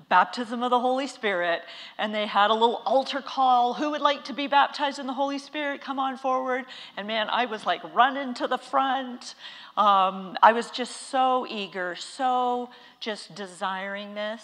Baptism 0.09 0.63
of 0.63 0.71
the 0.71 0.81
Holy 0.81 1.07
Spirit. 1.07 1.61
And 1.99 2.15
they 2.15 2.27
had 2.27 2.51
a 2.51 2.55
little 2.55 2.83
altar 2.87 3.21
call. 3.21 3.75
Who 3.75 3.91
would 3.91 4.01
like 4.01 4.25
to 4.25 4.33
be 4.33 4.47
baptized 4.47 4.99
in 4.99 5.07
the 5.07 5.13
Holy 5.13 5.39
Spirit? 5.39 5.83
Come 5.83 5.99
on 5.99 6.17
forward. 6.17 6.65
And 6.97 7.07
man, 7.07 7.29
I 7.29 7.45
was 7.45 7.67
like 7.67 7.83
running 7.95 8.33
to 8.35 8.49
the 8.49 8.57
front. 8.57 9.35
Um, 9.77 10.37
I 10.43 10.53
was 10.53 10.71
just 10.71 11.11
so 11.11 11.47
eager, 11.49 11.95
so 11.97 12.71
just 12.99 13.35
desiring 13.35 14.15
this. 14.15 14.43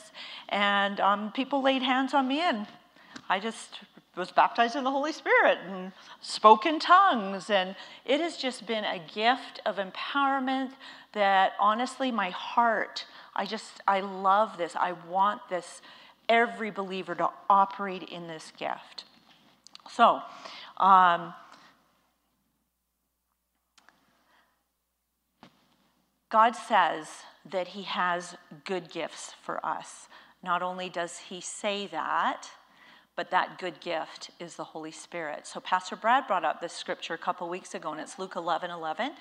And 0.50 1.00
um, 1.00 1.32
people 1.32 1.62
laid 1.62 1.82
hands 1.82 2.12
on 2.12 2.28
me, 2.28 2.40
and 2.40 2.66
I 3.28 3.40
just 3.40 3.80
was 4.16 4.30
baptized 4.30 4.76
in 4.76 4.84
the 4.84 4.90
Holy 4.90 5.12
Spirit 5.12 5.58
and 5.66 5.92
spoke 6.20 6.66
in 6.66 6.78
tongues. 6.78 7.50
And 7.50 7.76
it 8.04 8.20
has 8.20 8.36
just 8.36 8.66
been 8.66 8.84
a 8.84 8.98
gift 9.14 9.60
of 9.66 9.76
empowerment 9.76 10.72
that 11.12 11.52
honestly, 11.60 12.10
my 12.10 12.30
heart, 12.30 13.04
I 13.34 13.44
just, 13.44 13.82
I 13.86 14.00
love 14.00 14.56
this. 14.56 14.74
I 14.74 14.92
want 14.92 15.42
this, 15.48 15.82
every 16.28 16.70
believer 16.70 17.14
to 17.14 17.30
operate 17.50 18.04
in 18.04 18.26
this 18.26 18.52
gift. 18.56 19.04
So, 19.90 20.20
um, 20.78 21.34
God 26.28 26.56
says 26.56 27.08
that 27.50 27.68
He 27.68 27.82
has 27.82 28.36
good 28.64 28.90
gifts 28.90 29.34
for 29.42 29.64
us. 29.64 30.08
Not 30.42 30.62
only 30.62 30.88
does 30.88 31.18
He 31.18 31.40
say 31.40 31.86
that, 31.88 32.50
but 33.16 33.30
that 33.30 33.58
good 33.58 33.80
gift 33.80 34.30
is 34.38 34.56
the 34.56 34.64
Holy 34.64 34.92
Spirit. 34.92 35.46
So, 35.46 35.58
Pastor 35.58 35.96
Brad 35.96 36.26
brought 36.26 36.44
up 36.44 36.60
this 36.60 36.74
scripture 36.74 37.14
a 37.14 37.18
couple 37.18 37.48
weeks 37.48 37.74
ago, 37.74 37.90
and 37.90 38.00
it's 38.00 38.18
Luke 38.18 38.34
11 38.36 38.70
11. 38.70 39.12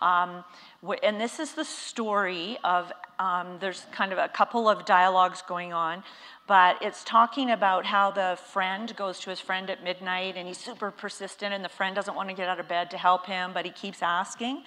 Um, 0.00 0.44
and 1.02 1.20
this 1.20 1.38
is 1.38 1.54
the 1.54 1.64
story 1.64 2.58
of, 2.64 2.92
um, 3.18 3.56
there's 3.60 3.86
kind 3.92 4.12
of 4.12 4.18
a 4.18 4.28
couple 4.28 4.68
of 4.68 4.84
dialogues 4.84 5.42
going 5.48 5.72
on, 5.72 6.02
but 6.46 6.76
it's 6.82 7.02
talking 7.04 7.50
about 7.50 7.86
how 7.86 8.10
the 8.10 8.38
friend 8.52 8.94
goes 8.96 9.20
to 9.20 9.30
his 9.30 9.40
friend 9.40 9.70
at 9.70 9.82
midnight 9.82 10.34
and 10.36 10.46
he's 10.46 10.58
super 10.58 10.90
persistent, 10.90 11.54
and 11.54 11.64
the 11.64 11.68
friend 11.68 11.94
doesn't 11.96 12.14
want 12.14 12.28
to 12.28 12.34
get 12.34 12.48
out 12.48 12.60
of 12.60 12.68
bed 12.68 12.90
to 12.90 12.98
help 12.98 13.26
him, 13.26 13.52
but 13.54 13.64
he 13.64 13.70
keeps 13.70 14.02
asking. 14.02 14.64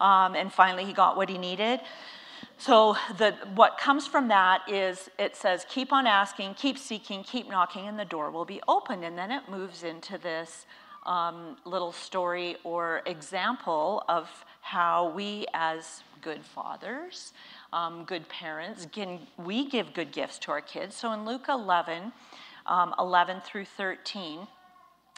Um, 0.00 0.36
and 0.36 0.52
finally, 0.52 0.84
he 0.84 0.92
got 0.92 1.16
what 1.16 1.28
he 1.28 1.38
needed. 1.38 1.80
So 2.60 2.96
the, 3.16 3.36
what 3.54 3.78
comes 3.78 4.08
from 4.08 4.26
that 4.28 4.68
is 4.68 5.08
it 5.16 5.36
says, 5.36 5.64
keep 5.68 5.92
on 5.92 6.08
asking, 6.08 6.54
keep 6.54 6.76
seeking, 6.76 7.22
keep 7.22 7.48
knocking, 7.48 7.86
and 7.86 7.96
the 7.96 8.04
door 8.04 8.32
will 8.32 8.44
be 8.44 8.60
opened. 8.66 9.04
And 9.04 9.16
then 9.16 9.30
it 9.30 9.48
moves 9.48 9.84
into 9.84 10.18
this 10.18 10.66
um, 11.06 11.56
little 11.64 11.92
story 11.92 12.56
or 12.64 13.02
example 13.06 14.02
of 14.08 14.28
how 14.60 15.12
we, 15.14 15.46
as 15.54 16.02
good 16.20 16.44
fathers, 16.44 17.32
um, 17.72 18.04
good 18.04 18.28
parents, 18.28 18.88
can, 18.90 19.20
we 19.38 19.68
give 19.68 19.94
good 19.94 20.10
gifts 20.10 20.38
to 20.40 20.50
our 20.50 20.60
kids. 20.60 20.96
So 20.96 21.12
in 21.12 21.24
Luke 21.24 21.46
11, 21.48 22.12
um, 22.66 22.92
11 22.98 23.40
through 23.42 23.66
13, 23.66 24.48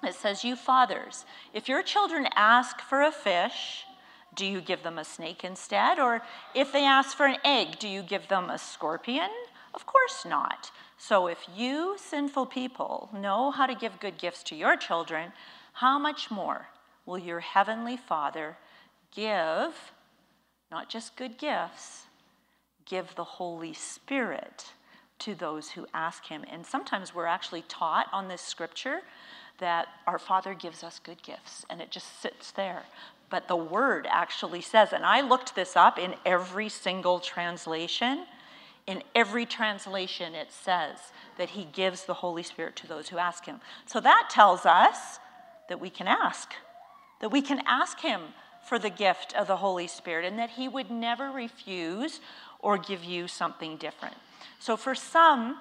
it 0.05 0.15
says, 0.15 0.45
You 0.45 0.57
fathers, 0.57 1.25
if 1.55 1.69
your 1.69 1.83
children 1.83 2.29
ask 2.35 2.81
for 2.81 3.03
a 3.03 3.11
fish, 3.11 3.85
do 4.35 4.47
you 4.47 4.61
give 4.61 4.83
them 4.83 4.99
a 4.99 5.05
snake 5.05 5.45
instead? 5.45 5.99
Or 5.99 6.23
if 6.55 6.73
they 6.73 6.85
ask 6.85 7.17
for 7.17 7.27
an 7.27 7.39
egg, 7.45 7.79
do 7.79 7.89
you 7.89 8.03
give 8.03 8.29
them 8.29 8.51
a 8.51 8.59
scorpion? 8.59 9.31
Of 9.75 9.87
course 9.87 10.25
not. 10.25 10.71
So 10.97 11.27
if 11.27 11.47
you, 11.55 11.97
sinful 11.99 12.47
people, 12.47 13.09
know 13.13 13.51
how 13.51 13.67
to 13.67 13.75
give 13.75 14.01
good 14.01 14.19
gifts 14.19 14.43
to 14.45 14.57
your 14.57 14.77
children, 14.77 15.33
how 15.75 15.99
much 15.99 16.31
more 16.31 16.69
will 17.07 17.19
your 17.19 17.41
heavenly 17.41 17.97
Father 17.97 18.57
give, 19.15 19.93
not 20.71 20.89
just 20.89 21.17
good 21.17 21.39
gifts, 21.39 22.05
give 22.85 23.15
the 23.15 23.25
Holy 23.25 23.73
Spirit 23.73 24.73
to 25.21 25.35
those 25.35 25.71
who 25.71 25.87
ask 25.95 26.27
Him? 26.27 26.45
And 26.51 26.67
sometimes 26.67 27.15
we're 27.15 27.27
actually 27.27 27.63
taught 27.63 28.09
on 28.13 28.29
this 28.29 28.43
scripture 28.43 29.01
that 29.59 29.89
our 30.07 30.19
Father 30.19 30.55
gives 30.55 30.83
us 30.83 30.99
good 30.99 31.23
gifts, 31.23 31.65
and 31.71 31.81
it 31.81 31.91
just 31.91 32.21
sits 32.21 32.51
there 32.51 32.83
but 33.31 33.49
the 33.49 33.57
word 33.57 34.07
actually 34.11 34.61
says, 34.61 34.93
and 34.93 35.07
I 35.07 35.21
looked 35.21 35.55
this 35.55 35.77
up 35.77 35.99
in 35.99 36.15
every 36.27 36.69
single 36.69 37.21
translation. 37.21 38.27
In 38.87 39.03
every 39.15 39.47
translation, 39.47 40.35
it 40.35 40.51
says 40.51 40.99
that 41.39 41.51
he 41.51 41.65
gives 41.65 42.05
the 42.05 42.15
Holy 42.15 42.43
Spirit 42.43 42.75
to 42.77 42.89
those 42.89 43.09
who 43.09 43.19
ask 43.19 43.47
him. 43.47 43.61
So 43.87 44.01
that 44.01 44.29
tells 44.31 44.67
us 44.67 45.21
that 45.69 45.81
we 45.81 45.91
can 45.91 46.09
ask, 46.09 46.53
that 47.21 47.31
we 47.31 47.41
can 47.41 47.63
ask 47.67 48.01
him 48.01 48.21
for 48.67 48.79
the 48.79 48.91
gift 48.91 49.35
of 49.37 49.47
the 49.47 49.57
Holy 49.57 49.87
Spirit, 49.87 50.25
and 50.25 50.39
that 50.39 50.51
he 50.51 50.67
would 50.67 50.91
never 50.91 51.31
refuse 51.31 52.21
or 52.59 52.77
give 52.77 53.05
you 53.05 53.29
something 53.29 53.77
different. 53.77 54.17
So 54.59 54.77
for 54.77 54.95
some, 54.95 55.59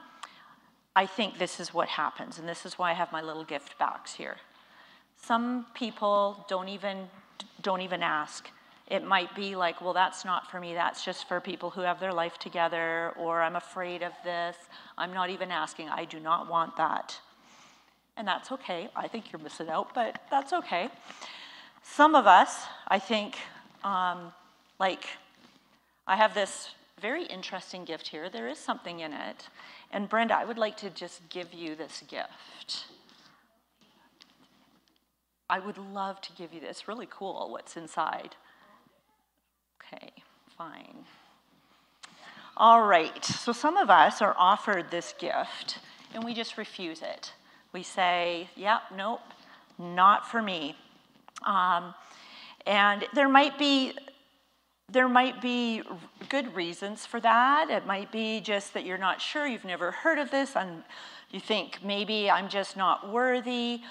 I 0.95 1.05
think 1.05 1.37
this 1.37 1.59
is 1.59 1.73
what 1.73 1.87
happens, 1.87 2.39
and 2.39 2.49
this 2.49 2.65
is 2.65 2.79
why 2.79 2.91
I 2.91 2.93
have 2.93 3.11
my 3.11 3.21
little 3.21 3.45
gift 3.45 3.77
box 3.77 4.15
here. 4.15 4.37
Some 5.21 5.67
people 5.75 6.45
don't 6.49 6.69
even 6.69 7.07
don't 7.61 7.81
even 7.81 8.03
ask. 8.03 8.49
It 8.87 9.03
might 9.03 9.35
be 9.35 9.55
like, 9.55 9.81
well, 9.81 9.93
that's 9.93 10.25
not 10.25 10.49
for 10.49 10.59
me, 10.59 10.73
that's 10.73 11.05
just 11.05 11.27
for 11.27 11.39
people 11.39 11.69
who 11.69 11.81
have 11.81 11.99
their 11.99 12.13
life 12.13 12.39
together, 12.39 13.13
or 13.17 13.41
I'm 13.41 13.55
afraid 13.55 14.01
of 14.01 14.13
this. 14.23 14.55
I'm 14.97 15.13
not 15.13 15.29
even 15.29 15.51
asking, 15.51 15.89
I 15.89 16.05
do 16.05 16.19
not 16.19 16.49
want 16.49 16.75
that. 16.77 17.19
And 18.17 18.27
that's 18.27 18.51
okay. 18.51 18.89
I 18.95 19.07
think 19.07 19.31
you're 19.31 19.41
missing 19.41 19.69
out, 19.69 19.93
but 19.93 20.21
that's 20.31 20.53
okay. 20.53 20.89
Some 21.83 22.15
of 22.15 22.25
us, 22.27 22.65
I 22.87 22.99
think, 22.99 23.37
um, 23.83 24.33
like, 24.79 25.05
I 26.07 26.15
have 26.15 26.33
this 26.33 26.71
very 26.99 27.25
interesting 27.25 27.85
gift 27.85 28.07
here. 28.07 28.29
There 28.29 28.47
is 28.47 28.57
something 28.57 28.99
in 29.01 29.13
it. 29.13 29.47
And 29.91 30.09
Brenda, 30.09 30.35
I 30.35 30.45
would 30.45 30.57
like 30.57 30.75
to 30.77 30.89
just 30.89 31.27
give 31.29 31.53
you 31.53 31.75
this 31.75 32.03
gift. 32.07 32.85
I 35.49 35.59
would 35.59 35.77
love 35.77 36.21
to 36.21 36.31
give 36.33 36.53
you 36.53 36.59
this. 36.59 36.87
Really 36.87 37.07
cool 37.09 37.49
what's 37.51 37.75
inside. 37.75 38.35
Okay, 39.81 40.11
fine. 40.57 41.05
All 42.55 42.83
right, 42.83 43.23
so 43.23 43.51
some 43.51 43.77
of 43.77 43.89
us 43.89 44.21
are 44.21 44.35
offered 44.37 44.91
this 44.91 45.15
gift 45.17 45.79
and 46.13 46.23
we 46.23 46.33
just 46.33 46.57
refuse 46.57 47.01
it. 47.01 47.33
We 47.73 47.83
say, 47.83 48.49
yep, 48.55 48.81
yeah, 48.91 48.97
nope, 48.97 49.21
not 49.77 50.29
for 50.29 50.41
me. 50.41 50.75
Um, 51.45 51.93
and 52.67 53.05
there 53.13 53.29
might 53.29 53.57
be 53.57 53.93
there 54.91 55.07
might 55.07 55.39
be 55.39 55.83
good 56.29 56.55
reasons 56.55 57.05
for 57.05 57.19
that. 57.19 57.69
It 57.69 57.85
might 57.85 58.11
be 58.11 58.41
just 58.41 58.73
that 58.73 58.85
you're 58.85 58.97
not 58.97 59.21
sure, 59.21 59.45
you've 59.45 59.63
never 59.63 59.91
heard 59.91 60.17
of 60.17 60.31
this, 60.31 60.55
and 60.55 60.83
you 61.29 61.39
think 61.39 61.83
maybe 61.83 62.29
I'm 62.29 62.49
just 62.49 62.75
not 62.75 63.11
worthy, 63.11 63.81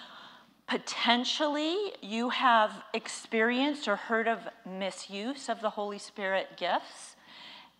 Potentially, 0.69 1.93
you 2.03 2.29
have 2.29 2.83
experienced 2.93 3.89
or 3.89 3.97
heard 3.97 4.29
of 4.29 4.47
misuse 4.67 5.49
of 5.49 5.63
the 5.63 5.71
Holy 5.71 5.99
Spirit 5.99 6.59
gifts 6.59 7.17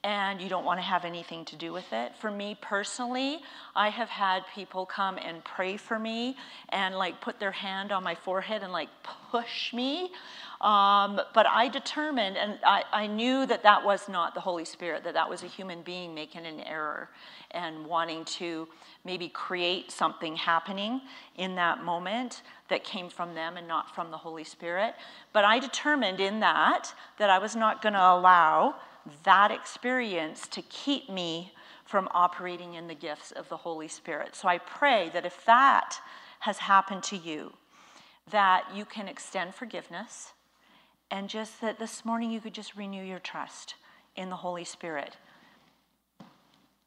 and 0.05 0.41
you 0.41 0.49
don't 0.49 0.65
want 0.65 0.79
to 0.79 0.85
have 0.85 1.05
anything 1.05 1.45
to 1.45 1.57
do 1.57 1.73
with 1.73 1.93
it. 1.93 2.15
For 2.17 2.31
me 2.31 2.57
personally, 2.61 3.41
I 3.75 3.89
have 3.89 4.09
had 4.09 4.45
people 4.55 4.87
come 4.87 5.19
and 5.19 5.45
pray 5.45 5.77
for 5.77 5.99
me 5.99 6.37
and 6.71 6.97
like 6.97 7.21
put 7.21 7.41
their 7.41 7.51
hand 7.53 7.91
on 7.91 8.03
my 8.05 8.15
forehead 8.15 8.63
and 8.63 8.73
like 8.73 8.89
push 9.31 9.73
me. 9.75 10.13
Um, 10.61 11.21
but 11.35 11.47
I 11.47 11.69
determined, 11.69 12.37
and 12.37 12.59
I, 12.65 12.83
I 12.93 13.07
knew 13.07 13.47
that 13.47 13.63
that 13.63 13.85
was 13.85 14.09
not 14.09 14.35
the 14.35 14.41
Holy 14.41 14.65
Spirit, 14.65 15.05
that 15.05 15.15
that 15.15 15.31
was 15.31 15.45
a 15.45 15.47
human 15.47 15.83
being 15.83 16.15
making 16.15 16.47
an 16.47 16.61
error 16.61 17.11
and 17.53 17.87
wanting 17.87 18.25
to 18.25 18.67
maybe 19.05 19.29
create 19.29 19.93
something 19.93 20.35
happening 20.35 21.01
in 21.37 21.55
that 21.55 21.85
moment 21.85 22.43
that 22.69 22.83
came 22.83 23.09
from 23.09 23.35
them 23.35 23.57
and 23.57 23.69
not 23.69 23.95
from 23.95 24.11
the 24.11 24.17
Holy 24.17 24.43
Spirit. 24.43 24.95
But 25.33 25.45
I 25.45 25.61
determined 25.61 26.19
in 26.19 26.41
that 26.41 26.93
that 27.19 27.31
I 27.31 27.39
was 27.39 27.55
not 27.55 27.81
going 27.81 27.95
to 27.95 28.05
allow 28.05 28.75
that 29.23 29.53
experience 29.53 30.49
to 30.49 30.63
keep 30.63 31.09
me 31.09 31.53
from 31.85 32.09
operating 32.13 32.75
in 32.75 32.89
the 32.89 32.95
gifts 32.95 33.31
of 33.31 33.49
the 33.49 33.57
Holy 33.57 33.89
Spirit. 33.89 34.35
So 34.35 34.49
I 34.49 34.59
pray 34.59 35.09
that 35.15 35.25
if 35.25 35.45
that 35.47 35.99
has 36.41 36.59
happened 36.59 37.03
to 37.05 37.17
you, 37.17 37.53
that 38.31 38.65
you 38.75 38.85
can 38.85 39.09
extend 39.09 39.55
forgiveness 39.55 40.33
and 41.11 41.29
just 41.29 41.61
that 41.61 41.79
this 41.79 42.05
morning 42.05 42.31
you 42.31 42.41
could 42.41 42.55
just 42.55 42.77
renew 42.77 43.03
your 43.03 43.19
trust 43.19 43.75
in 44.17 44.31
the 44.31 44.37
Holy 44.37 44.65
Spirit 44.65 45.17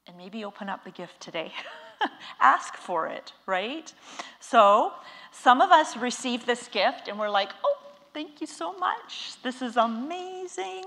and 0.06 0.16
maybe 0.16 0.44
open 0.44 0.68
up 0.68 0.84
the 0.84 0.90
gift 0.90 1.20
today. 1.20 1.52
Ask 2.40 2.76
for 2.76 3.06
it, 3.06 3.32
right? 3.46 3.92
So, 4.40 4.92
some 5.30 5.60
of 5.60 5.70
us 5.70 5.96
receive 5.96 6.46
this 6.46 6.68
gift 6.68 7.08
and 7.08 7.18
we're 7.18 7.30
like, 7.30 7.50
oh, 7.64 7.76
thank 8.12 8.40
you 8.40 8.46
so 8.46 8.76
much. 8.76 9.40
This 9.42 9.62
is 9.62 9.76
amazing. 9.76 10.84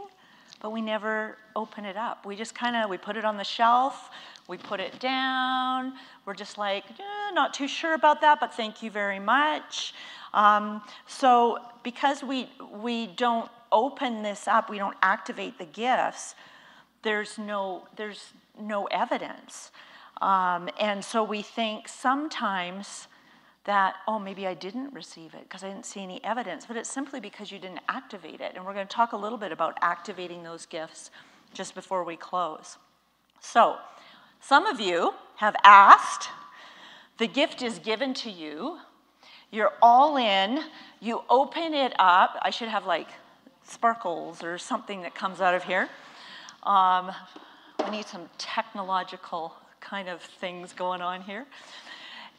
But 0.62 0.72
we 0.72 0.82
never 0.82 1.38
open 1.56 1.86
it 1.86 1.98
up. 1.98 2.26
We 2.26 2.36
just 2.36 2.56
kind 2.56 2.76
of 2.76 2.90
we 2.90 2.98
put 2.98 3.18
it 3.18 3.26
on 3.26 3.38
the 3.38 3.44
shelf, 3.44 4.10
we 4.48 4.58
put 4.58 4.80
it 4.80 5.00
down. 5.00 5.94
We're 6.26 6.34
just 6.34 6.58
like, 6.58 6.86
eh, 6.90 7.32
not 7.34 7.54
too 7.54 7.68
sure 7.68 7.94
about 7.94 8.22
that, 8.22 8.40
but 8.40 8.54
thank 8.54 8.82
you 8.82 8.90
very 8.90 9.20
much. 9.20 9.94
Um, 10.36 10.84
so 11.08 11.58
because 11.84 12.22
we 12.24 12.50
we 12.72 13.08
don't 13.08 13.50
open 13.72 14.22
this 14.22 14.48
up, 14.48 14.70
we 14.70 14.78
don't 14.78 14.98
activate 15.02 15.58
the 15.58 15.66
gifts 15.66 16.36
there's 17.06 17.38
no, 17.38 17.88
there's 17.96 18.34
no 18.60 18.86
evidence. 18.86 19.72
Um, 20.22 20.70
and 20.80 21.06
so 21.06 21.24
we 21.24 21.42
think 21.42 21.88
sometimes 21.88 23.08
that, 23.64 23.96
oh, 24.08 24.20
maybe 24.20 24.46
I 24.46 24.54
didn't 24.56 24.92
receive 24.94 25.34
it 25.34 25.44
because 25.44 25.64
I 25.64 25.70
didn't 25.70 25.86
see 25.86 26.02
any 26.02 26.22
evidence, 26.24 26.66
but 26.66 26.76
it's 26.76 26.90
simply 26.90 27.20
because 27.20 27.52
you 27.52 27.60
didn't 27.60 27.82
activate 27.88 28.42
it. 28.42 28.54
And 28.56 28.66
we're 28.66 28.74
going 28.74 28.88
to 28.88 28.94
talk 28.94 29.14
a 29.14 29.18
little 29.18 29.38
bit 29.38 29.52
about 29.52 29.78
activating 29.82 30.44
those 30.44 30.66
gifts 30.66 31.12
just 31.54 31.74
before 31.76 32.04
we 32.04 32.18
close. 32.18 32.78
So, 33.40 33.78
some 34.42 34.66
of 34.66 34.80
you 34.80 35.14
have 35.38 35.56
asked, 35.64 36.30
the 37.18 37.28
gift 37.28 37.62
is 37.62 37.80
given 37.80 38.14
to 38.16 38.30
you, 38.30 38.80
you're 39.52 39.74
all 39.82 40.18
in, 40.18 40.64
you 41.00 41.22
open 41.30 41.74
it 41.74 41.94
up. 42.00 42.38
I 42.42 42.50
should 42.50 42.70
have 42.70 42.86
like 42.86 43.08
sparkles 43.64 44.44
or 44.44 44.58
something 44.58 45.02
that 45.02 45.16
comes 45.16 45.42
out 45.42 45.54
of 45.54 45.64
here. 45.64 45.90
Um, 46.64 47.12
I 47.80 47.90
need 47.92 48.06
some 48.06 48.30
technological 48.38 49.54
kind 49.80 50.10
of 50.10 50.22
things 50.22 50.74
going 50.74 51.02
on 51.02 51.22
here. 51.22 51.46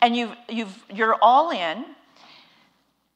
And 0.03 0.17
you've, 0.17 0.37
you've, 0.49 0.85
you're 0.93 1.17
all 1.23 1.51
in, 1.51 1.85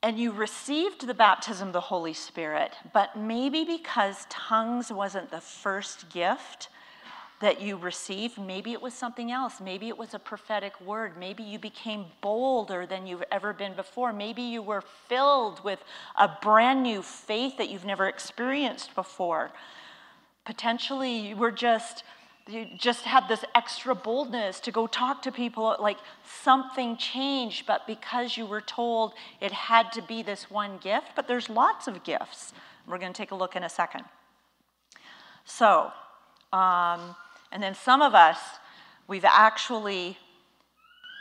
and 0.03 0.19
you 0.19 0.33
received 0.33 1.07
the 1.07 1.15
baptism 1.15 1.69
of 1.69 1.73
the 1.75 1.81
Holy 1.81 2.15
Spirit, 2.15 2.73
but 2.93 3.17
maybe 3.17 3.65
because 3.65 4.27
tongues 4.31 4.91
wasn't 4.91 5.31
the 5.31 5.41
first 5.41 6.09
gift 6.09 6.69
that 7.41 7.63
you 7.63 7.77
received, 7.77 8.39
maybe 8.39 8.73
it 8.73 8.83
was 8.83 8.93
something 8.93 9.33
else. 9.33 9.61
Maybe 9.61 9.89
it 9.89 9.97
was 9.97 10.13
a 10.13 10.19
prophetic 10.19 10.79
word. 10.81 11.17
Maybe 11.19 11.43
you 11.43 11.59
became 11.59 12.05
bolder 12.21 12.85
than 12.85 13.07
you've 13.07 13.25
ever 13.33 13.55
been 13.55 13.73
before. 13.73 14.13
Maybe 14.13 14.43
you 14.43 14.61
were 14.61 14.83
filled 15.09 15.65
with 15.65 15.83
a 16.19 16.29
brand 16.43 16.83
new 16.83 17.03
faith 17.03 17.57
that 17.57 17.71
you've 17.71 17.87
never 17.87 18.07
experienced 18.07 18.95
before. 18.95 19.51
Potentially, 20.45 21.29
you 21.29 21.37
were 21.37 21.51
just 21.51 22.05
you 22.49 22.67
just 22.77 23.03
had 23.03 23.29
this 23.29 23.45
extra 23.55 23.95
boldness 23.95 24.61
to 24.61 24.73
go 24.73 24.87
talk 24.87 25.23
to 25.23 25.31
people 25.31 25.77
like 25.79 25.99
something 26.25 26.97
changed 26.97 27.65
but 27.67 27.87
because 27.87 28.37
you 28.37 28.45
were 28.47 28.63
told 28.63 29.13
it 29.41 29.53
had 29.53 29.93
to 29.93 30.03
be 30.03 30.23
this 30.23 30.51
one 30.51 30.79
gift 30.79 31.09
but 31.15 31.29
there's 31.29 31.49
lots 31.49 31.87
of 31.87 32.03
gifts 32.03 32.53
we're 32.89 32.99
going 32.99 33.13
to 33.13 33.17
take 33.17 33.31
a 33.31 33.35
look 33.35 33.55
in 33.57 33.63
a 33.63 33.69
second 33.69 34.05
so 35.45 35.93
um, 36.53 37.15
and 37.53 37.63
then 37.63 37.75
some 37.75 38.03
of 38.03 38.15
us 38.15 38.39
we've 39.09 39.25
actually 39.25 40.17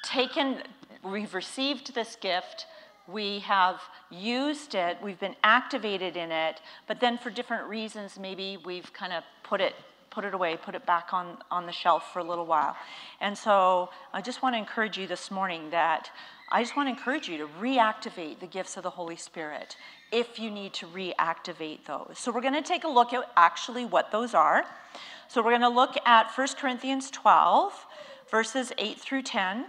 taken 0.03 0.63
we've 1.03 1.33
received 1.33 1.93
this 1.95 2.15
gift 2.15 2.65
we 3.11 3.39
have 3.39 3.81
used 4.11 4.75
it, 4.75 4.97
we've 5.01 5.19
been 5.19 5.35
activated 5.43 6.15
in 6.15 6.31
it, 6.31 6.61
but 6.87 6.99
then 6.99 7.17
for 7.17 7.29
different 7.29 7.67
reasons, 7.67 8.19
maybe 8.19 8.57
we've 8.65 8.91
kind 8.93 9.13
of 9.13 9.23
put 9.43 9.61
it 9.61 9.73
put 10.11 10.25
it 10.25 10.33
away, 10.33 10.57
put 10.57 10.73
it 10.73 10.83
back 10.87 11.13
on, 11.13 11.37
on 11.51 11.67
the 11.67 11.71
shelf 11.71 12.11
for 12.11 12.17
a 12.17 12.23
little 12.23 12.47
while. 12.47 12.75
And 13.21 13.37
so 13.37 13.91
I 14.11 14.21
just 14.21 14.41
want 14.41 14.55
to 14.55 14.57
encourage 14.57 14.97
you 14.97 15.05
this 15.05 15.29
morning 15.29 15.69
that 15.69 16.09
I 16.51 16.63
just 16.63 16.75
want 16.75 16.87
to 16.87 16.89
encourage 16.89 17.29
you 17.29 17.37
to 17.37 17.47
reactivate 17.61 18.39
the 18.39 18.47
gifts 18.47 18.75
of 18.75 18.81
the 18.81 18.89
Holy 18.89 19.15
Spirit 19.15 19.77
if 20.11 20.39
you 20.39 20.49
need 20.49 20.73
to 20.73 20.87
reactivate 20.87 21.85
those. 21.85 22.15
So 22.15 22.31
we're 22.31 22.41
going 22.41 22.55
to 22.55 22.63
take 22.63 22.85
a 22.85 22.87
look 22.87 23.13
at 23.13 23.23
actually 23.37 23.85
what 23.85 24.11
those 24.11 24.33
are. 24.33 24.65
So 25.29 25.43
we're 25.43 25.51
going 25.51 25.61
to 25.61 25.69
look 25.69 25.95
at 26.07 26.31
1 26.35 26.47
Corinthians 26.57 27.11
12, 27.11 27.85
verses 28.31 28.73
8 28.79 28.99
through 28.99 29.21
10. 29.21 29.65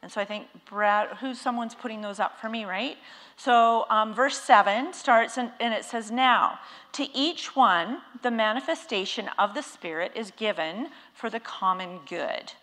And 0.00 0.10
so 0.10 0.18
I 0.18 0.24
think 0.24 0.46
Brad, 0.64 1.18
who's 1.18 1.38
someone's 1.38 1.74
putting 1.74 2.00
those 2.00 2.18
up 2.18 2.40
for 2.40 2.48
me, 2.48 2.64
right? 2.64 2.96
So 3.36 3.84
um, 3.90 4.14
verse 4.14 4.40
7 4.40 4.94
starts 4.94 5.36
and, 5.36 5.52
and 5.60 5.74
it 5.74 5.84
says, 5.84 6.10
Now, 6.10 6.58
to 6.92 7.06
each 7.14 7.54
one, 7.54 7.98
the 8.22 8.30
manifestation 8.30 9.28
of 9.38 9.52
the 9.52 9.60
Spirit 9.60 10.12
is 10.16 10.30
given 10.30 10.88
for 11.12 11.28
the 11.28 11.40
common 11.40 12.00
good. 12.08 12.54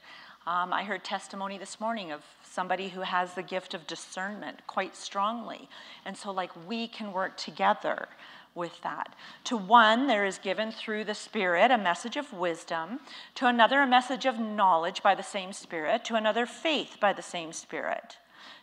Um, 0.47 0.73
I 0.73 0.83
heard 0.83 1.03
testimony 1.03 1.59
this 1.59 1.79
morning 1.79 2.11
of 2.11 2.23
somebody 2.43 2.89
who 2.89 3.01
has 3.01 3.35
the 3.35 3.43
gift 3.43 3.75
of 3.75 3.85
discernment 3.85 4.65
quite 4.65 4.95
strongly. 4.95 5.69
And 6.05 6.17
so, 6.17 6.31
like, 6.31 6.49
we 6.67 6.87
can 6.87 7.13
work 7.13 7.37
together 7.37 8.07
with 8.55 8.81
that. 8.81 9.15
To 9.45 9.57
one, 9.57 10.07
there 10.07 10.25
is 10.25 10.37
given 10.37 10.71
through 10.71 11.05
the 11.05 11.15
Spirit 11.15 11.71
a 11.71 11.77
message 11.77 12.17
of 12.17 12.33
wisdom, 12.33 12.99
to 13.35 13.47
another, 13.47 13.81
a 13.81 13.87
message 13.87 14.25
of 14.25 14.39
knowledge 14.39 15.01
by 15.01 15.15
the 15.15 15.23
same 15.23 15.53
Spirit, 15.53 16.03
to 16.05 16.15
another, 16.15 16.45
faith 16.45 16.97
by 16.99 17.13
the 17.13 17.21
same 17.21 17.53
Spirit, 17.53 18.17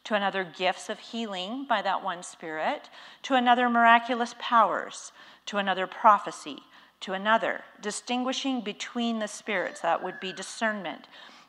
to 0.05 0.15
another, 0.15 0.45
gifts 0.45 0.89
of 0.89 0.99
healing 0.99 1.65
by 1.69 1.83
that 1.83 2.05
one 2.05 2.23
Spirit, 2.23 2.91
to 3.23 3.35
another, 3.35 3.69
miraculous 3.69 4.35
powers, 4.39 5.13
to 5.47 5.59
another, 5.59 5.87
prophecy, 5.87 6.59
to 7.01 7.13
another, 7.13 7.63
distinguishing 7.81 8.61
between 8.61 9.19
the 9.19 9.29
spirits, 9.29 9.81
that 9.81 10.03
would 10.03 10.21
be 10.21 10.33
discernment 10.33 11.07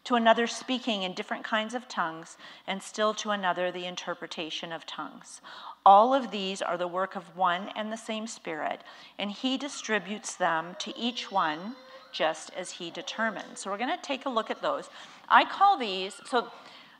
to 0.09 0.15
another 0.15 0.47
speaking 0.47 1.03
in 1.03 1.13
different 1.13 1.43
kinds 1.43 1.75
of 1.75 1.87
tongues, 1.87 2.35
and 2.65 2.81
still 2.81 3.13
to 3.13 3.29
another 3.29 3.71
the 3.71 3.85
interpretation 3.85 4.71
of 4.71 4.83
tongues. 4.87 5.39
All 5.85 6.15
of 6.15 6.31
these 6.31 6.63
are 6.63 6.79
the 6.79 6.87
work 6.87 7.15
of 7.15 7.37
one 7.37 7.69
and 7.75 7.91
the 7.91 7.95
same 7.95 8.25
Spirit, 8.25 8.81
and 9.19 9.29
He 9.29 9.55
distributes 9.55 10.35
them 10.35 10.75
to 10.79 10.97
each 10.97 11.31
one 11.31 11.75
just 12.11 12.49
as 12.57 12.71
He 12.71 12.89
determines. 12.89 13.59
So 13.59 13.69
we're 13.69 13.77
going 13.77 13.95
to 13.95 14.01
take 14.01 14.25
a 14.25 14.29
look 14.29 14.49
at 14.49 14.63
those. 14.63 14.89
I 15.29 15.45
call 15.45 15.77
these, 15.77 16.19
so 16.25 16.47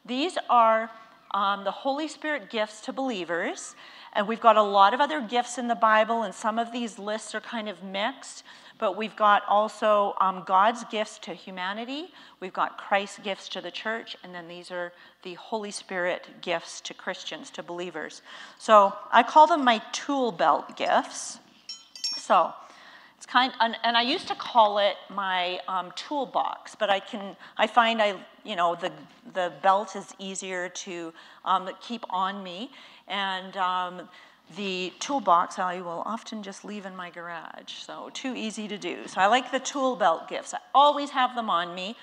these 0.05 0.37
are 0.47 0.91
um, 1.31 1.63
the 1.63 1.71
Holy 1.71 2.07
Spirit 2.07 2.51
gifts 2.51 2.79
to 2.81 2.93
believers, 2.93 3.73
and 4.13 4.27
we've 4.27 4.39
got 4.39 4.55
a 4.55 4.61
lot 4.61 4.93
of 4.93 5.01
other 5.01 5.19
gifts 5.19 5.57
in 5.57 5.67
the 5.67 5.73
Bible, 5.73 6.21
and 6.21 6.35
some 6.35 6.59
of 6.59 6.71
these 6.71 6.99
lists 6.99 7.33
are 7.33 7.41
kind 7.41 7.69
of 7.69 7.81
mixed 7.81 8.43
but 8.79 8.97
we've 8.97 9.15
got 9.15 9.43
also 9.47 10.15
um, 10.19 10.43
God's 10.45 10.83
gifts 10.85 11.19
to 11.19 11.33
humanity, 11.33 12.11
we've 12.39 12.53
got 12.53 12.77
Christ's 12.77 13.19
gifts 13.19 13.49
to 13.49 13.61
the 13.61 13.69
church, 13.69 14.15
and 14.23 14.33
then 14.33 14.47
these 14.47 14.71
are 14.71 14.91
the 15.23 15.33
Holy 15.35 15.71
Spirit 15.71 16.27
gifts 16.41 16.81
to 16.81 16.93
Christians, 16.93 17.49
to 17.51 17.63
believers. 17.63 18.21
So 18.57 18.93
I 19.11 19.21
call 19.23 19.45
them 19.47 19.63
my 19.63 19.81
tool 19.91 20.31
belt 20.31 20.77
gifts. 20.77 21.39
So 22.17 22.53
it's 23.17 23.25
kind, 23.25 23.51
and, 23.59 23.75
and 23.83 23.97
I 23.97 24.01
used 24.01 24.29
to 24.29 24.35
call 24.35 24.79
it 24.79 24.95
my 25.09 25.59
um, 25.67 25.91
toolbox, 25.97 26.75
but 26.75 26.89
I 26.89 27.01
can, 27.01 27.35
I 27.57 27.67
find 27.67 28.01
I, 28.01 28.15
you 28.45 28.55
know, 28.55 28.75
the 28.75 28.91
the 29.33 29.51
belt 29.61 29.95
is 29.95 30.15
easier 30.17 30.69
to 30.69 31.13
um, 31.45 31.69
keep 31.81 32.03
on 32.09 32.41
me, 32.41 32.71
and 33.09 33.55
um, 33.57 34.09
the 34.55 34.93
toolbox 34.99 35.59
I 35.59 35.81
will 35.81 36.03
often 36.05 36.41
just 36.41 36.65
leave 36.65 36.85
in 36.85 36.95
my 36.95 37.09
garage, 37.09 37.73
so 37.73 38.09
too 38.13 38.33
easy 38.35 38.67
to 38.67 38.77
do. 38.77 39.07
So 39.07 39.21
I 39.21 39.27
like 39.27 39.51
the 39.51 39.59
tool 39.59 39.95
belt 39.95 40.27
gifts. 40.27 40.53
I 40.53 40.59
always 40.73 41.11
have 41.11 41.35
them 41.35 41.49
on 41.49 41.75
me. 41.75 41.95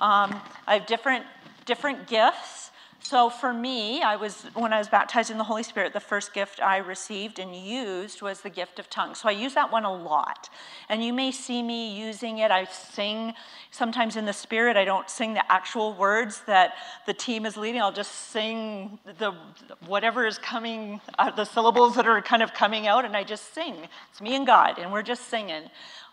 Um, 0.00 0.40
I 0.66 0.74
have 0.74 0.86
different, 0.86 1.24
different 1.64 2.06
gifts. 2.06 2.70
So 3.04 3.28
for 3.28 3.52
me, 3.52 4.00
I 4.00 4.16
was 4.16 4.46
when 4.54 4.72
I 4.72 4.78
was 4.78 4.88
baptized 4.88 5.30
in 5.30 5.36
the 5.36 5.44
Holy 5.44 5.62
Spirit, 5.62 5.92
the 5.92 6.00
first 6.00 6.32
gift 6.32 6.58
I 6.62 6.78
received 6.78 7.38
and 7.38 7.54
used 7.54 8.22
was 8.22 8.40
the 8.40 8.48
gift 8.48 8.78
of 8.78 8.88
tongues. 8.88 9.18
So 9.18 9.28
I 9.28 9.32
use 9.32 9.52
that 9.52 9.70
one 9.70 9.84
a 9.84 9.92
lot. 9.92 10.48
And 10.88 11.04
you 11.04 11.12
may 11.12 11.30
see 11.30 11.62
me 11.62 11.94
using 11.94 12.38
it. 12.38 12.50
I 12.50 12.64
sing 12.64 13.34
sometimes 13.70 14.16
in 14.16 14.24
the 14.24 14.32
spirit. 14.32 14.78
I 14.78 14.86
don't 14.86 15.10
sing 15.10 15.34
the 15.34 15.52
actual 15.52 15.92
words 15.92 16.40
that 16.46 16.76
the 17.04 17.12
team 17.12 17.44
is 17.44 17.58
leading. 17.58 17.82
I'll 17.82 17.92
just 17.92 18.30
sing 18.30 18.98
the 19.18 19.32
whatever 19.86 20.26
is 20.26 20.38
coming, 20.38 20.98
uh, 21.18 21.30
the 21.30 21.44
syllables 21.44 21.96
that 21.96 22.06
are 22.06 22.22
kind 22.22 22.42
of 22.42 22.54
coming 22.54 22.86
out, 22.86 23.04
and 23.04 23.14
I 23.14 23.22
just 23.22 23.52
sing. 23.52 23.86
It's 24.12 24.22
me 24.22 24.34
and 24.34 24.46
God, 24.46 24.78
and 24.78 24.90
we're 24.90 25.02
just 25.02 25.28
singing. 25.28 25.64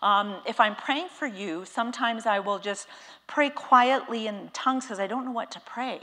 Um, 0.02 0.42
if 0.46 0.60
I'm 0.60 0.76
praying 0.76 1.08
for 1.08 1.26
you, 1.26 1.64
sometimes 1.64 2.26
I 2.26 2.38
will 2.40 2.58
just 2.58 2.86
pray 3.26 3.48
quietly 3.48 4.26
in 4.26 4.50
tongues 4.52 4.84
because 4.84 5.00
I 5.00 5.06
don't 5.06 5.24
know 5.24 5.32
what 5.32 5.50
to 5.52 5.60
pray 5.60 6.02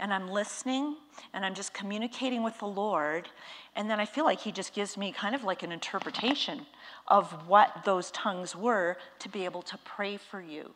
and 0.00 0.12
I'm 0.12 0.28
listening 0.28 0.96
and 1.32 1.44
I'm 1.44 1.54
just 1.54 1.72
communicating 1.74 2.42
with 2.42 2.58
the 2.58 2.66
Lord. 2.66 3.28
And 3.76 3.88
then 3.88 4.00
I 4.00 4.06
feel 4.06 4.24
like 4.24 4.40
He 4.40 4.50
just 4.50 4.74
gives 4.74 4.96
me 4.96 5.12
kind 5.12 5.34
of 5.34 5.44
like 5.44 5.62
an 5.62 5.70
interpretation 5.70 6.66
of 7.06 7.30
what 7.46 7.84
those 7.84 8.10
tongues 8.10 8.56
were 8.56 8.96
to 9.20 9.28
be 9.28 9.44
able 9.44 9.62
to 9.62 9.78
pray 9.84 10.16
for 10.16 10.40
you. 10.40 10.70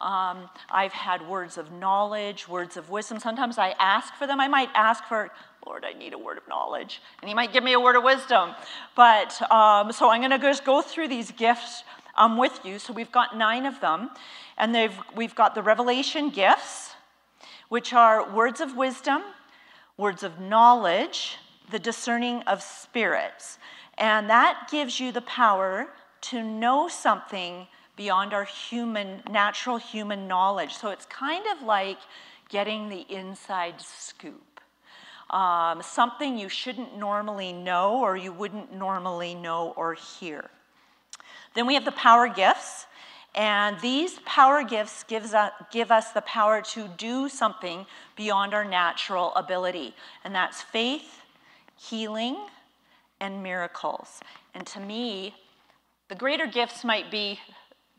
Um, 0.00 0.48
I've 0.70 0.92
had 0.92 1.28
words 1.28 1.58
of 1.58 1.72
knowledge, 1.72 2.48
words 2.48 2.76
of 2.76 2.88
wisdom. 2.88 3.18
Sometimes 3.18 3.58
I 3.58 3.74
ask 3.80 4.14
for 4.14 4.26
them. 4.28 4.40
I 4.40 4.46
might 4.46 4.68
ask 4.74 5.04
for, 5.04 5.30
Lord, 5.66 5.84
I 5.84 5.92
need 5.92 6.12
a 6.12 6.18
word 6.18 6.38
of 6.38 6.46
knowledge. 6.48 7.02
And 7.20 7.28
He 7.28 7.34
might 7.34 7.52
give 7.52 7.64
me 7.64 7.72
a 7.72 7.80
word 7.80 7.96
of 7.96 8.04
wisdom. 8.04 8.54
But 8.94 9.40
um, 9.50 9.90
so 9.92 10.08
I'm 10.08 10.20
going 10.20 10.30
to 10.30 10.38
just 10.38 10.64
go 10.64 10.82
through 10.82 11.08
these 11.08 11.32
gifts 11.32 11.82
um, 12.16 12.36
with 12.36 12.60
you. 12.64 12.78
So 12.78 12.92
we've 12.92 13.10
got 13.10 13.36
nine 13.36 13.66
of 13.66 13.80
them. 13.80 14.10
And 14.56 14.72
they've, 14.74 14.96
we've 15.16 15.34
got 15.34 15.54
the 15.54 15.62
revelation 15.62 16.30
gifts 16.30 16.94
which 17.68 17.92
are 17.92 18.32
words 18.32 18.60
of 18.60 18.76
wisdom, 18.76 19.22
words 19.96 20.22
of 20.22 20.40
knowledge, 20.40 21.36
the 21.70 21.78
discerning 21.78 22.42
of 22.42 22.62
spirits. 22.62 23.58
And 23.98 24.30
that 24.30 24.68
gives 24.70 25.00
you 25.00 25.12
the 25.12 25.22
power 25.22 25.88
to 26.20 26.42
know 26.42 26.88
something 26.88 27.66
beyond 27.96 28.32
our 28.32 28.44
human, 28.44 29.22
natural 29.30 29.76
human 29.76 30.28
knowledge. 30.28 30.74
So 30.74 30.90
it's 30.90 31.06
kind 31.06 31.44
of 31.52 31.66
like 31.66 31.98
getting 32.48 32.88
the 32.88 33.04
inside 33.08 33.80
scoop. 33.80 34.60
Um, 35.30 35.82
something 35.82 36.38
you 36.38 36.48
shouldn't 36.48 36.96
normally 36.96 37.52
know 37.52 38.00
or 38.00 38.16
you 38.16 38.32
wouldn't 38.32 38.72
normally 38.72 39.34
know 39.34 39.74
or 39.76 39.94
hear. 39.94 40.48
Then 41.54 41.66
we 41.66 41.74
have 41.74 41.84
the 41.84 41.92
power 41.92 42.28
gifts. 42.28 42.86
And 43.38 43.78
these 43.80 44.18
power 44.26 44.64
gifts 44.64 45.04
gives 45.04 45.32
us, 45.32 45.52
give 45.70 45.92
us 45.92 46.10
the 46.10 46.22
power 46.22 46.60
to 46.60 46.88
do 46.88 47.28
something 47.28 47.86
beyond 48.16 48.52
our 48.52 48.64
natural 48.64 49.32
ability. 49.36 49.94
And 50.24 50.34
that's 50.34 50.60
faith, 50.60 51.22
healing, 51.76 52.36
and 53.20 53.40
miracles. 53.40 54.20
And 54.54 54.66
to 54.66 54.80
me, 54.80 55.36
the 56.08 56.16
greater 56.16 56.48
gifts 56.48 56.82
might 56.82 57.12
be 57.12 57.38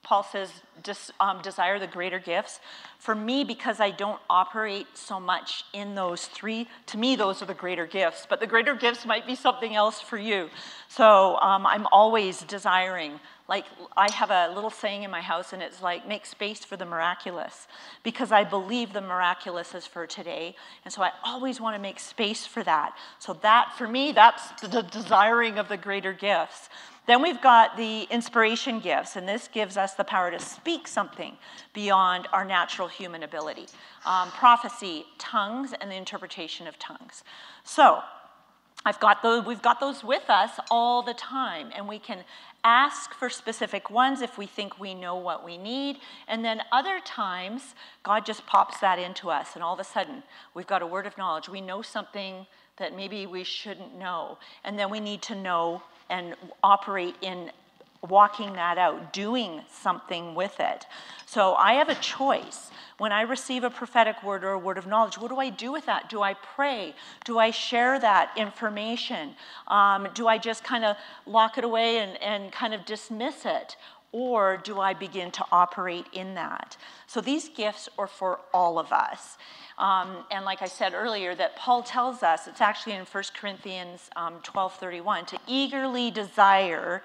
Paul 0.10 0.24
says, 0.24 0.50
des- 0.82 1.14
um, 1.20 1.40
desire 1.44 1.78
the 1.78 1.86
greater 1.86 2.18
gifts. 2.18 2.60
For 2.98 3.14
me, 3.14 3.44
because 3.44 3.80
I 3.80 3.92
don't 3.92 4.20
operate 4.28 4.88
so 4.96 5.20
much 5.20 5.66
in 5.72 5.94
those 5.94 6.26
three, 6.26 6.68
to 6.88 6.98
me, 6.98 7.16
those 7.16 7.44
are 7.44 7.46
the 7.46 7.54
greater 7.54 7.86
gifts. 7.86 8.26
But 8.28 8.40
the 8.40 8.48
greater 8.48 8.74
gifts 8.74 9.06
might 9.06 9.28
be 9.28 9.36
something 9.36 9.76
else 9.76 10.02
for 10.02 10.18
you. 10.18 10.50
So 10.88 11.38
um, 11.38 11.68
I'm 11.68 11.86
always 11.92 12.42
desiring. 12.42 13.20
Like, 13.48 13.66
I 13.96 14.12
have 14.12 14.32
a 14.32 14.52
little 14.56 14.72
saying 14.72 15.04
in 15.04 15.12
my 15.12 15.22
house, 15.22 15.54
and 15.54 15.62
it's 15.62 15.80
like, 15.80 16.08
make 16.08 16.26
space 16.26 16.66
for 16.66 16.76
the 16.76 16.86
miraculous. 16.86 17.68
Because 18.02 18.32
I 18.32 18.44
believe 18.44 18.94
the 18.94 19.02
miraculous 19.02 19.76
is 19.76 19.86
for 19.86 20.08
today. 20.08 20.56
And 20.86 20.92
so 20.92 21.04
I 21.04 21.12
always 21.24 21.62
want 21.62 21.76
to 21.76 21.82
make 21.82 22.00
space 22.00 22.48
for 22.48 22.64
that. 22.64 22.96
So, 23.20 23.34
that, 23.44 23.74
for 23.78 23.88
me, 23.88 24.12
that's 24.12 24.60
the 24.62 24.82
desiring 24.82 25.60
of 25.60 25.68
the 25.68 25.78
greater 25.78 26.14
gifts. 26.14 26.70
Then 27.10 27.24
we've 27.24 27.42
got 27.42 27.76
the 27.76 28.04
inspiration 28.12 28.80
gifts, 28.80 29.16
and 29.16 29.28
this 29.28 29.48
gives 29.48 29.78
us 29.78 29.96
the 29.96 30.04
power 30.04 30.30
to 30.30 30.38
speak 30.38 30.88
something 30.88 31.38
beyond 31.74 32.28
our 32.32 32.46
natural 32.46 32.88
human 32.88 33.24
ability 33.24 33.66
um, 34.06 34.30
prophecy, 34.30 35.06
tongues, 35.18 35.74
and 35.82 35.90
the 35.90 35.96
interpretation 35.96 36.68
of 36.68 36.78
tongues. 36.78 37.24
So, 37.64 38.04
I've 38.86 39.00
got 39.00 39.24
those, 39.24 39.44
we've 39.44 39.60
got 39.60 39.80
those 39.80 40.04
with 40.04 40.30
us 40.30 40.52
all 40.70 41.02
the 41.02 41.16
time, 41.16 41.72
and 41.76 41.88
we 41.88 41.98
can 41.98 42.24
ask 42.64 43.12
for 43.16 43.28
specific 43.28 43.90
ones 43.90 44.22
if 44.22 44.38
we 44.38 44.46
think 44.46 44.80
we 44.80 44.94
know 44.94 45.16
what 45.16 45.44
we 45.44 45.58
need. 45.58 45.98
And 46.28 46.46
then 46.46 46.62
other 46.72 47.00
times, 47.04 47.74
God 48.04 48.24
just 48.24 48.46
pops 48.46 48.82
that 48.82 49.00
into 49.00 49.32
us, 49.32 49.56
and 49.56 49.64
all 49.64 49.74
of 49.74 49.80
a 49.80 49.84
sudden, 49.84 50.22
we've 50.54 50.68
got 50.68 50.84
a 50.84 50.88
word 50.88 51.08
of 51.08 51.18
knowledge. 51.18 51.50
We 51.50 51.60
know 51.60 51.82
something 51.82 52.46
that 52.78 52.96
maybe 52.96 53.26
we 53.26 53.44
shouldn't 53.44 53.98
know, 53.98 54.38
and 54.64 54.78
then 54.78 54.92
we 54.92 55.00
need 55.00 55.24
to 55.24 55.34
know 55.34 55.82
and 56.10 56.36
operate 56.64 57.16
in 57.22 57.52
walking 58.08 58.54
that 58.54 58.78
out, 58.78 59.12
doing 59.12 59.62
something 59.72 60.34
with 60.34 60.60
it. 60.60 60.86
So 61.26 61.56
I 61.56 61.74
have 61.74 61.90
a 61.90 61.96
choice. 61.96 62.72
When 62.98 63.12
I 63.12 63.22
receive 63.22 63.64
a 63.64 63.70
prophetic 63.70 64.24
word 64.24 64.44
or 64.44 64.52
a 64.52 64.60
word 64.60 64.78
of 64.78 64.86
knowledge, 64.86 65.18
what 65.18 65.30
do 65.30 65.38
I 65.38 65.50
do 65.50 65.72
with 65.72 65.86
that? 65.86 66.10
Do 66.10 66.22
I 66.22 66.34
pray? 66.34 66.96
Do 67.24 67.40
I 67.40 67.52
share 67.52 68.00
that 68.00 68.32
information? 68.36 69.36
Um, 69.68 70.08
do 70.14 70.28
I 70.28 70.38
just 70.38 70.64
kind 70.64 70.84
of 70.84 70.98
lock 71.26 71.58
it 71.58 71.64
away 71.64 72.00
and, 72.00 72.22
and 72.22 72.52
kind 72.52 72.74
of 72.74 72.86
dismiss 72.86 73.46
it? 73.46 73.78
Or 74.12 74.58
do 74.58 74.80
I 74.80 74.94
begin 74.94 75.30
to 75.32 75.46
operate 75.52 76.06
in 76.14 76.34
that? 76.36 76.78
So 77.06 77.22
these 77.22 77.50
gifts 77.50 77.90
are 77.98 78.08
for 78.08 78.40
all 78.54 78.80
of 78.80 78.92
us. 78.92 79.38
Um, 79.78 80.26
and 80.32 80.46
like 80.46 80.62
I 80.62 80.68
said 80.68 80.94
earlier, 80.94 81.36
that 81.36 81.56
Paul 81.56 81.84
tells 81.84 82.24
us, 82.24 82.48
it's 82.48 82.62
actually 82.62 82.94
in 82.94 83.06
1 83.06 83.24
Corinthians 83.40 84.10
um, 84.16 84.36
12 84.44 84.76
31, 84.76 85.26
to 85.28 85.40
eagerly 85.48 86.12
desire 86.12 87.04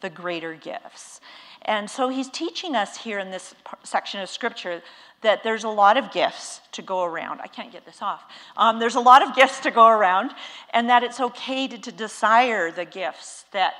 the 0.00 0.10
greater 0.10 0.54
gifts. 0.54 1.20
And 1.62 1.88
so 1.88 2.08
he's 2.08 2.28
teaching 2.28 2.76
us 2.76 2.96
here 2.96 3.18
in 3.18 3.30
this 3.30 3.54
section 3.82 4.20
of 4.20 4.28
scripture 4.28 4.82
that 5.22 5.42
there's 5.42 5.64
a 5.64 5.68
lot 5.68 5.96
of 5.96 6.12
gifts 6.12 6.60
to 6.72 6.82
go 6.82 7.02
around. 7.04 7.40
I 7.40 7.46
can't 7.46 7.72
get 7.72 7.86
this 7.86 8.02
off. 8.02 8.22
Um, 8.56 8.78
there's 8.78 8.96
a 8.96 9.00
lot 9.00 9.26
of 9.26 9.34
gifts 9.34 9.60
to 9.60 9.70
go 9.70 9.86
around, 9.86 10.32
and 10.74 10.88
that 10.90 11.02
it's 11.02 11.20
okay 11.20 11.66
to, 11.66 11.78
to 11.78 11.90
desire 11.90 12.70
the 12.70 12.84
gifts 12.84 13.46
that 13.52 13.74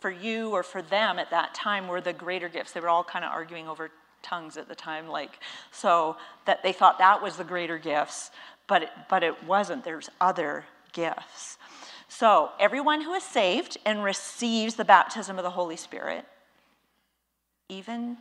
for 0.00 0.10
you 0.10 0.50
or 0.50 0.62
for 0.62 0.82
them 0.82 1.18
at 1.18 1.30
that 1.30 1.54
time 1.54 1.86
were 1.86 2.00
the 2.00 2.12
greater 2.12 2.48
gifts. 2.48 2.72
They 2.72 2.80
were 2.80 2.88
all 2.88 3.04
kind 3.04 3.24
of 3.24 3.30
arguing 3.30 3.68
over 3.68 3.90
tongues 4.22 4.56
at 4.56 4.68
the 4.68 4.74
time, 4.74 5.08
like, 5.08 5.38
so 5.70 6.16
that 6.46 6.62
they 6.62 6.72
thought 6.72 6.98
that 6.98 7.22
was 7.22 7.36
the 7.36 7.44
greater 7.44 7.78
gifts, 7.78 8.30
but 8.66 8.82
it, 8.82 8.88
but 9.08 9.22
it 9.22 9.44
wasn't. 9.44 9.84
There's 9.84 10.10
other 10.20 10.64
gifts. 10.92 11.58
So, 12.08 12.50
everyone 12.58 13.02
who 13.02 13.12
is 13.14 13.22
saved 13.22 13.78
and 13.86 14.02
receives 14.02 14.74
the 14.74 14.84
baptism 14.84 15.38
of 15.38 15.44
the 15.44 15.50
Holy 15.50 15.76
Spirit, 15.76 16.24
even 17.68 18.16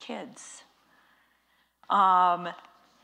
kids, 0.00 0.62
um, 1.88 2.48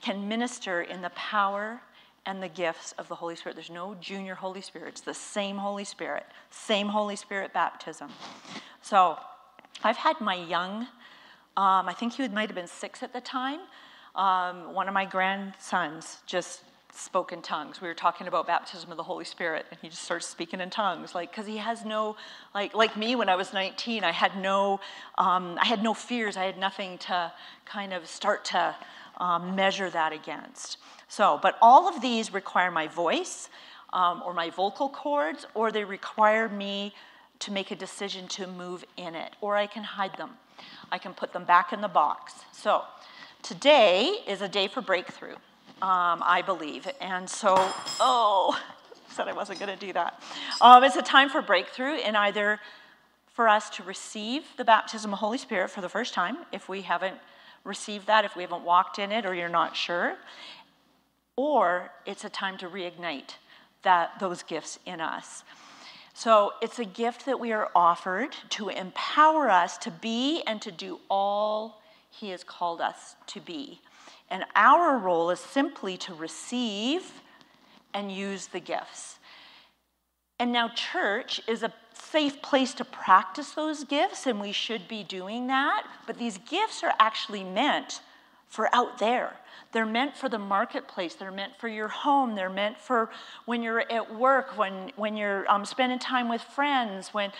can 0.01 0.27
minister 0.29 0.83
in 0.83 1.03
the 1.03 1.11
power 1.11 1.81
and 2.27 2.43
the 2.43 2.49
gifts 2.49 2.93
of 2.99 3.09
the 3.09 3.15
Holy 3.15 3.37
Spirit. 3.37 3.57
There's 3.57 3.71
no 3.71 3.95
junior 4.01 4.35
Holy 4.35 4.61
Spirit, 4.61 4.89
it's 4.89 5.01
the 5.01 5.15
same 5.15 5.57
Holy 5.57 5.85
Spirit, 5.85 6.25
same 6.51 6.89
Holy 6.89 7.17
Spirit 7.17 7.53
baptism. 7.53 8.11
So, 8.81 9.19
I've 9.85 9.97
had 9.97 10.21
my 10.21 10.35
young 10.35 10.87
um, 11.57 11.87
I 11.87 11.93
think 11.93 12.15
he 12.15 12.27
might 12.29 12.49
have 12.49 12.55
been 12.55 12.67
six 12.67 13.03
at 13.03 13.13
the 13.13 13.21
time. 13.21 13.61
Um, 14.15 14.75
one 14.75 14.89
of 14.89 14.95
my 14.95 15.05
grandsons 15.05 16.23
just 16.25 16.63
spoke 16.95 17.33
in 17.33 17.43
tongues. 17.43 17.81
We 17.81 17.89
were 17.89 17.95
talking 17.95 18.27
about 18.27 18.47
baptism 18.47 18.91
of 18.91 18.97
the 18.97 19.03
Holy 19.03 19.27
Spirit, 19.27 19.67
and 19.71 19.79
he 19.83 19.89
just 19.91 20.03
starts 20.03 20.27
speaking 20.27 20.61
in 20.61 20.71
tongues, 20.71 21.15
like 21.15 21.31
because 21.31 21.47
he 21.47 21.59
has 21.59 21.85
no, 21.85 22.17
like 22.55 22.75
like 22.75 22.97
me 22.97 23.17
when 23.17 23.29
I 23.29 23.37
was 23.37 23.53
19, 23.53 24.03
I 24.03 24.13
had 24.13 24.37
no, 24.37 24.81
um, 25.19 25.59
I 25.61 25.67
had 25.67 25.83
no 25.83 25.93
fears. 25.93 26.39
I 26.39 26.45
had 26.45 26.59
nothing 26.59 26.97
to 26.99 27.33
kind 27.67 27.93
of 27.93 28.07
start 28.07 28.47
to 28.47 28.75
um, 29.19 29.55
measure 29.55 29.91
that 29.91 30.13
against. 30.15 30.79
So, 31.13 31.39
but 31.43 31.59
all 31.61 31.87
of 31.87 32.01
these 32.01 32.33
require 32.33 32.71
my 32.71 32.89
voice 32.89 33.51
um, 33.93 34.23
or 34.25 34.33
my 34.33 34.49
vocal 34.49 34.89
cords, 34.89 35.45
or 35.53 35.71
they 35.71 35.85
require 35.85 36.49
me 36.49 36.95
to 37.41 37.53
make 37.53 37.71
a 37.71 37.77
decision 37.77 38.27
to 38.29 38.47
move 38.47 38.83
in 38.97 39.15
it, 39.15 39.37
or 39.43 39.55
I 39.55 39.67
can 39.67 39.85
hide 39.85 40.17
them. 40.17 40.31
I 40.91 40.97
can 40.97 41.13
put 41.13 41.35
them 41.35 41.45
back 41.45 41.71
in 41.71 41.83
the 41.83 41.89
box. 41.89 42.47
So 42.53 42.85
today 43.43 44.21
is 44.27 44.41
a 44.41 44.49
day 44.49 44.69
for 44.69 44.81
breakthrough, 44.81 45.35
um, 45.83 46.23
I 46.25 46.43
believe. 46.47 46.89
And 46.99 47.29
so, 47.29 47.57
oh, 48.01 48.59
said 49.11 49.29
I 49.29 49.35
wasn't 49.35 49.59
going 49.59 49.79
to 49.79 49.87
do 49.87 49.93
that. 49.93 50.19
Um, 50.63 50.83
it's 50.83 50.97
a 50.97 51.03
time 51.03 51.29
for 51.29 51.43
breakthrough 51.43 51.99
in 51.99 52.17
either 52.17 52.59
for 53.35 53.51
us 53.51 53.69
to 53.77 53.83
receive 53.83 54.45
the 54.57 54.65
baptism 54.65 55.13
of 55.13 55.19
the 55.19 55.27
Holy 55.27 55.37
Spirit 55.37 55.69
for 55.69 55.83
the 55.83 55.91
first 55.91 56.15
time, 56.15 56.39
if 56.53 56.71
we 56.71 56.81
haven't 56.81 57.17
received 57.65 58.07
that, 58.07 58.25
if 58.25 58.35
we 58.35 58.43
haven't 58.43 58.65
walked 58.65 58.99
in 58.99 59.13
it, 59.13 59.27
or 59.27 59.35
you're 59.35 59.49
not 59.49 59.77
sure, 59.77 60.17
or 61.43 61.91
it's 62.07 62.25
a 62.25 62.31
time 62.31 62.57
to 62.57 62.69
reignite 62.69 63.35
that 63.83 64.13
those 64.21 64.45
gifts 64.45 64.79
in 64.87 65.01
us. 65.01 65.43
So 66.15 66.53
it's 66.63 66.79
a 66.79 66.85
gift 66.85 67.27
that 67.27 67.41
we 67.41 67.51
are 67.51 67.69
offered 67.75 68.37
to 68.51 68.69
empower 68.69 69.51
us 69.51 69.77
to 69.79 69.91
be 69.91 70.43
and 70.47 70.63
to 70.63 70.71
do 70.71 71.01
all 71.11 71.83
He 72.11 72.29
has 72.29 72.45
called 72.45 72.81
us 72.81 73.17
to 73.27 73.41
be. 73.41 73.81
And 74.31 74.45
our 74.55 74.97
role 74.97 75.31
is 75.31 75.41
simply 75.41 75.97
to 75.97 76.15
receive 76.15 77.11
and 77.93 78.13
use 78.13 78.47
the 78.47 78.61
gifts. 78.61 79.19
And 80.39 80.53
now, 80.53 80.69
church 80.69 81.41
is 81.49 81.65
a 81.65 81.73
safe 81.93 82.41
place 82.41 82.73
to 82.75 82.85
practice 82.85 83.51
those 83.51 83.83
gifts, 83.83 84.29
and 84.29 84.41
we 84.41 84.53
should 84.53 84.87
be 84.87 85.03
doing 85.03 85.49
that. 85.49 85.87
But 86.07 86.19
these 86.19 86.39
gifts 86.39 86.85
are 86.85 86.95
actually 87.01 87.43
meant 87.43 88.01
for 88.53 88.69
out 88.75 88.99
there. 88.99 89.35
They're 89.73 89.87
meant 89.87 90.15
for 90.15 90.29
the 90.29 90.39
marketplace. 90.39 91.15
They're 91.15 91.33
meant 91.33 91.55
for 91.59 91.69
your 91.69 91.89
home. 91.89 92.35
They're 92.35 92.51
meant 92.51 92.79
for 92.79 93.09
when 93.47 93.63
you're 93.63 93.81
at 93.91 94.15
work, 94.15 94.59
when, 94.59 94.93
when 94.97 95.17
you're 95.17 95.51
um, 95.51 95.65
spending 95.65 95.99
time 95.99 96.29
with 96.29 96.43
friends, 96.43 97.15
when 97.15 97.33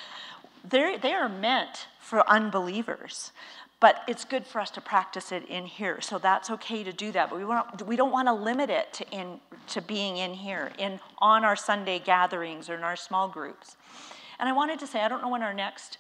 they're, 0.67 0.97
they 0.97 1.13
are 1.13 1.29
meant 1.29 1.87
for 2.01 2.27
unbelievers. 2.27 3.33
But 3.79 3.97
it's 4.09 4.25
good 4.25 4.47
for 4.47 4.59
us 4.59 4.71
to 4.71 4.81
practice 4.81 5.33
it 5.33 5.45
in 5.51 5.67
here. 5.67 6.01
So 6.01 6.19
that's 6.19 6.49
okay 6.51 6.83
to 6.83 6.95
do 6.95 7.13
that. 7.13 7.29
But 7.29 7.39
we, 7.39 7.45
want, 7.45 7.87
we 7.87 7.97
don't 7.97 8.13
want 8.13 8.29
to 8.29 8.33
limit 8.33 8.71
it 8.71 8.95
to, 8.95 9.11
in, 9.11 9.39
to 9.69 9.83
being 9.83 10.17
in 10.17 10.33
here, 10.33 10.73
in, 10.79 10.99
on 11.19 11.45
our 11.45 11.57
Sunday 11.57 11.99
gatherings 11.99 12.71
or 12.71 12.75
in 12.75 12.85
our 12.85 12.97
small 12.97 13.29
groups. 13.29 13.77
And 14.39 14.49
I 14.49 14.53
wanted 14.53 14.79
to 14.79 14.87
say, 14.87 15.03
I 15.03 15.09
don't 15.09 15.21
know 15.21 15.29
when 15.29 15.43
our 15.43 15.53
next 15.53 15.99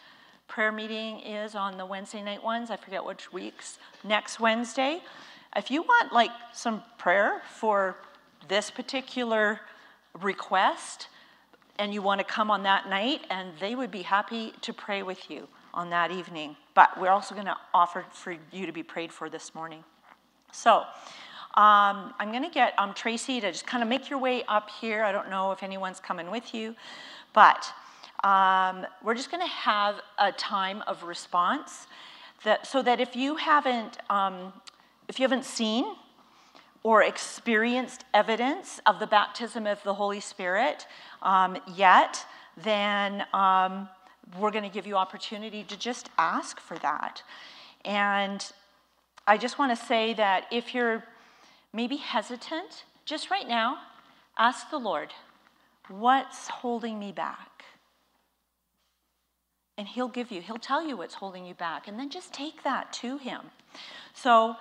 prayer 0.52 0.70
meeting 0.70 1.18
is 1.20 1.54
on 1.54 1.78
the 1.78 1.86
Wednesday 1.86 2.22
night 2.22 2.44
ones. 2.44 2.70
I 2.70 2.76
forget 2.76 3.02
which 3.02 3.32
weeks. 3.32 3.78
Next 4.04 4.38
Wednesday. 4.38 5.00
If 5.56 5.70
you 5.70 5.80
want 5.80 6.12
like 6.12 6.30
some 6.52 6.82
prayer 6.98 7.40
for 7.48 7.96
this 8.48 8.70
particular 8.70 9.60
request 10.20 11.08
and 11.78 11.94
you 11.94 12.02
want 12.02 12.18
to 12.18 12.24
come 12.24 12.50
on 12.50 12.64
that 12.64 12.90
night, 12.90 13.22
and 13.30 13.52
they 13.60 13.74
would 13.74 13.90
be 13.90 14.02
happy 14.02 14.52
to 14.60 14.74
pray 14.74 15.02
with 15.02 15.30
you 15.30 15.48
on 15.72 15.88
that 15.88 16.10
evening. 16.10 16.54
But 16.74 17.00
we're 17.00 17.08
also 17.08 17.34
going 17.34 17.46
to 17.46 17.56
offer 17.72 18.04
for 18.12 18.36
you 18.52 18.66
to 18.66 18.72
be 18.72 18.82
prayed 18.82 19.10
for 19.10 19.30
this 19.30 19.54
morning. 19.54 19.82
So, 20.52 20.80
um, 21.54 22.12
I'm 22.18 22.30
going 22.30 22.44
to 22.44 22.50
get 22.50 22.78
um, 22.78 22.92
Tracy 22.92 23.40
to 23.40 23.52
just 23.52 23.66
kind 23.66 23.82
of 23.82 23.88
make 23.88 24.10
your 24.10 24.18
way 24.18 24.44
up 24.48 24.68
here. 24.68 25.02
I 25.02 25.12
don't 25.12 25.30
know 25.30 25.50
if 25.52 25.62
anyone's 25.62 25.98
coming 25.98 26.30
with 26.30 26.52
you, 26.52 26.76
but 27.32 27.72
um, 28.22 28.86
we're 29.02 29.14
just 29.14 29.30
going 29.30 29.42
to 29.42 29.52
have 29.52 29.96
a 30.18 30.32
time 30.32 30.82
of 30.86 31.02
response 31.02 31.86
that, 32.44 32.66
so 32.66 32.82
that 32.82 33.00
if 33.00 33.16
you 33.16 33.36
haven't 33.36 33.98
um, 34.10 34.52
if 35.08 35.18
you 35.18 35.24
haven't 35.24 35.44
seen 35.44 35.84
or 36.82 37.02
experienced 37.02 38.04
evidence 38.14 38.80
of 38.86 38.98
the 38.98 39.06
baptism 39.06 39.66
of 39.66 39.82
the 39.82 39.94
Holy 39.94 40.20
Spirit 40.20 40.86
um, 41.22 41.56
yet, 41.74 42.24
then 42.56 43.24
um, 43.32 43.88
we're 44.38 44.50
going 44.50 44.64
to 44.64 44.70
give 44.70 44.86
you 44.86 44.96
opportunity 44.96 45.64
to 45.64 45.76
just 45.76 46.08
ask 46.18 46.60
for 46.60 46.78
that. 46.78 47.22
And 47.84 48.44
I 49.26 49.36
just 49.36 49.58
want 49.58 49.78
to 49.78 49.86
say 49.86 50.14
that 50.14 50.46
if 50.50 50.74
you're 50.74 51.04
maybe 51.72 51.96
hesitant, 51.96 52.84
just 53.04 53.30
right 53.30 53.46
now, 53.46 53.78
ask 54.38 54.70
the 54.70 54.78
Lord, 54.78 55.12
what's 55.88 56.48
holding 56.48 56.98
me 56.98 57.12
back? 57.12 57.51
And 59.78 59.88
He'll 59.88 60.08
give 60.08 60.30
you, 60.30 60.40
He'll 60.40 60.58
tell 60.58 60.86
you 60.86 60.96
what's 60.96 61.14
holding 61.14 61.46
you 61.46 61.54
back. 61.54 61.88
And 61.88 61.98
then 61.98 62.10
just 62.10 62.32
take 62.32 62.62
that 62.62 62.92
to 62.94 63.18
Him. 63.18 63.40
So 64.14 64.56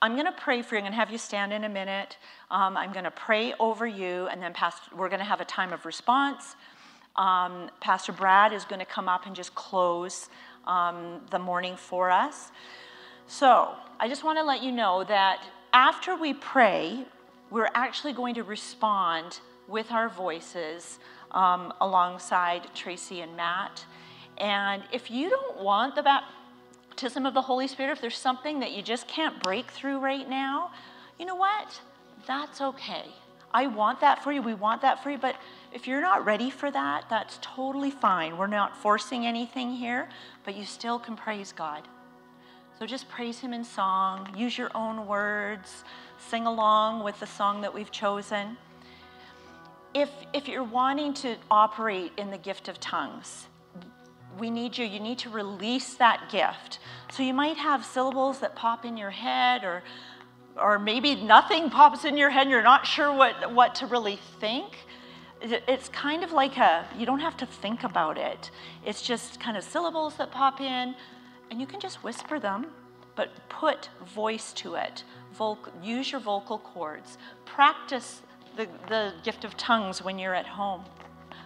I'm 0.00 0.14
going 0.14 0.26
to 0.26 0.32
pray 0.32 0.62
for 0.62 0.74
you. 0.74 0.80
I'm 0.80 0.84
going 0.84 0.92
to 0.92 0.98
have 0.98 1.10
you 1.10 1.18
stand 1.18 1.52
in 1.52 1.64
a 1.64 1.68
minute. 1.68 2.18
Um, 2.50 2.76
I'm 2.76 2.92
going 2.92 3.04
to 3.04 3.10
pray 3.10 3.54
over 3.58 3.86
you, 3.86 4.26
and 4.26 4.42
then 4.42 4.52
Pastor, 4.52 4.94
we're 4.94 5.08
going 5.08 5.20
to 5.20 5.24
have 5.24 5.40
a 5.40 5.46
time 5.46 5.72
of 5.72 5.86
response. 5.86 6.56
Um, 7.16 7.70
Pastor 7.80 8.12
Brad 8.12 8.52
is 8.52 8.64
going 8.64 8.80
to 8.80 8.84
come 8.86 9.08
up 9.08 9.26
and 9.26 9.34
just 9.34 9.54
close 9.54 10.28
um, 10.66 11.20
the 11.30 11.38
morning 11.38 11.76
for 11.76 12.10
us. 12.10 12.50
So 13.26 13.74
I 13.98 14.08
just 14.08 14.24
want 14.24 14.38
to 14.38 14.44
let 14.44 14.62
you 14.62 14.72
know 14.72 15.04
that 15.04 15.42
after 15.72 16.16
we 16.16 16.34
pray, 16.34 17.06
we're 17.50 17.70
actually 17.74 18.12
going 18.12 18.34
to 18.34 18.42
respond 18.42 19.40
with 19.68 19.90
our 19.90 20.08
voices 20.08 20.98
um, 21.30 21.72
alongside 21.80 22.68
Tracy 22.74 23.20
and 23.22 23.34
Matt. 23.36 23.84
And 24.38 24.82
if 24.92 25.10
you 25.10 25.30
don't 25.30 25.62
want 25.62 25.94
the 25.94 26.02
baptism 26.02 27.26
of 27.26 27.34
the 27.34 27.42
Holy 27.42 27.68
Spirit, 27.68 27.92
if 27.92 28.00
there's 28.00 28.16
something 28.16 28.60
that 28.60 28.72
you 28.72 28.82
just 28.82 29.06
can't 29.08 29.42
break 29.42 29.70
through 29.70 29.98
right 29.98 30.28
now, 30.28 30.70
you 31.18 31.26
know 31.26 31.36
what? 31.36 31.80
That's 32.26 32.60
okay. 32.60 33.04
I 33.52 33.68
want 33.68 34.00
that 34.00 34.24
for 34.24 34.32
you. 34.32 34.42
We 34.42 34.54
want 34.54 34.82
that 34.82 35.02
for 35.02 35.10
you. 35.10 35.18
But 35.18 35.36
if 35.72 35.86
you're 35.86 36.00
not 36.00 36.24
ready 36.24 36.50
for 36.50 36.70
that, 36.72 37.04
that's 37.08 37.38
totally 37.40 37.92
fine. 37.92 38.36
We're 38.36 38.48
not 38.48 38.76
forcing 38.76 39.26
anything 39.26 39.70
here, 39.70 40.08
but 40.44 40.56
you 40.56 40.64
still 40.64 40.98
can 40.98 41.16
praise 41.16 41.52
God. 41.52 41.86
So 42.78 42.86
just 42.86 43.08
praise 43.08 43.38
Him 43.38 43.52
in 43.52 43.64
song, 43.64 44.34
use 44.36 44.58
your 44.58 44.70
own 44.74 45.06
words, 45.06 45.84
sing 46.18 46.46
along 46.46 47.04
with 47.04 47.18
the 47.20 47.26
song 47.26 47.60
that 47.60 47.72
we've 47.72 47.92
chosen. 47.92 48.56
If, 49.94 50.10
if 50.32 50.48
you're 50.48 50.64
wanting 50.64 51.14
to 51.14 51.36
operate 51.48 52.10
in 52.16 52.32
the 52.32 52.38
gift 52.38 52.66
of 52.68 52.80
tongues, 52.80 53.46
we 54.38 54.50
need 54.50 54.76
you. 54.76 54.84
You 54.84 55.00
need 55.00 55.18
to 55.18 55.30
release 55.30 55.94
that 55.94 56.28
gift. 56.30 56.78
So 57.12 57.22
you 57.22 57.34
might 57.34 57.56
have 57.56 57.84
syllables 57.84 58.40
that 58.40 58.54
pop 58.56 58.84
in 58.84 58.96
your 58.96 59.10
head, 59.10 59.64
or, 59.64 59.82
or 60.56 60.78
maybe 60.78 61.14
nothing 61.14 61.70
pops 61.70 62.04
in 62.04 62.16
your 62.16 62.30
head 62.30 62.42
and 62.42 62.50
you're 62.50 62.62
not 62.62 62.86
sure 62.86 63.12
what, 63.12 63.52
what 63.52 63.74
to 63.76 63.86
really 63.86 64.18
think. 64.40 64.78
It's 65.40 65.88
kind 65.90 66.24
of 66.24 66.32
like 66.32 66.56
a, 66.56 66.86
you 66.96 67.04
don't 67.04 67.20
have 67.20 67.36
to 67.38 67.46
think 67.46 67.84
about 67.84 68.16
it. 68.16 68.50
It's 68.84 69.02
just 69.02 69.38
kind 69.40 69.56
of 69.56 69.64
syllables 69.64 70.16
that 70.16 70.30
pop 70.30 70.60
in, 70.60 70.94
and 71.50 71.60
you 71.60 71.66
can 71.66 71.80
just 71.80 72.02
whisper 72.02 72.40
them, 72.40 72.66
but 73.14 73.30
put 73.48 73.90
voice 74.14 74.52
to 74.54 74.74
it. 74.76 75.04
Vocal, 75.34 75.72
use 75.82 76.10
your 76.12 76.20
vocal 76.20 76.58
cords. 76.58 77.18
Practice 77.44 78.22
the, 78.56 78.68
the 78.88 79.12
gift 79.22 79.44
of 79.44 79.56
tongues 79.56 80.02
when 80.02 80.18
you're 80.18 80.34
at 80.34 80.46
home 80.46 80.84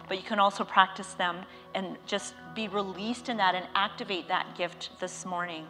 but 0.09 0.17
you 0.17 0.23
can 0.23 0.39
also 0.39 0.65
practice 0.65 1.13
them 1.13 1.45
and 1.75 1.95
just 2.05 2.33
be 2.55 2.67
released 2.67 3.29
in 3.29 3.37
that 3.37 3.55
and 3.55 3.65
activate 3.75 4.27
that 4.27 4.57
gift 4.57 4.89
this 4.99 5.25
morning. 5.25 5.65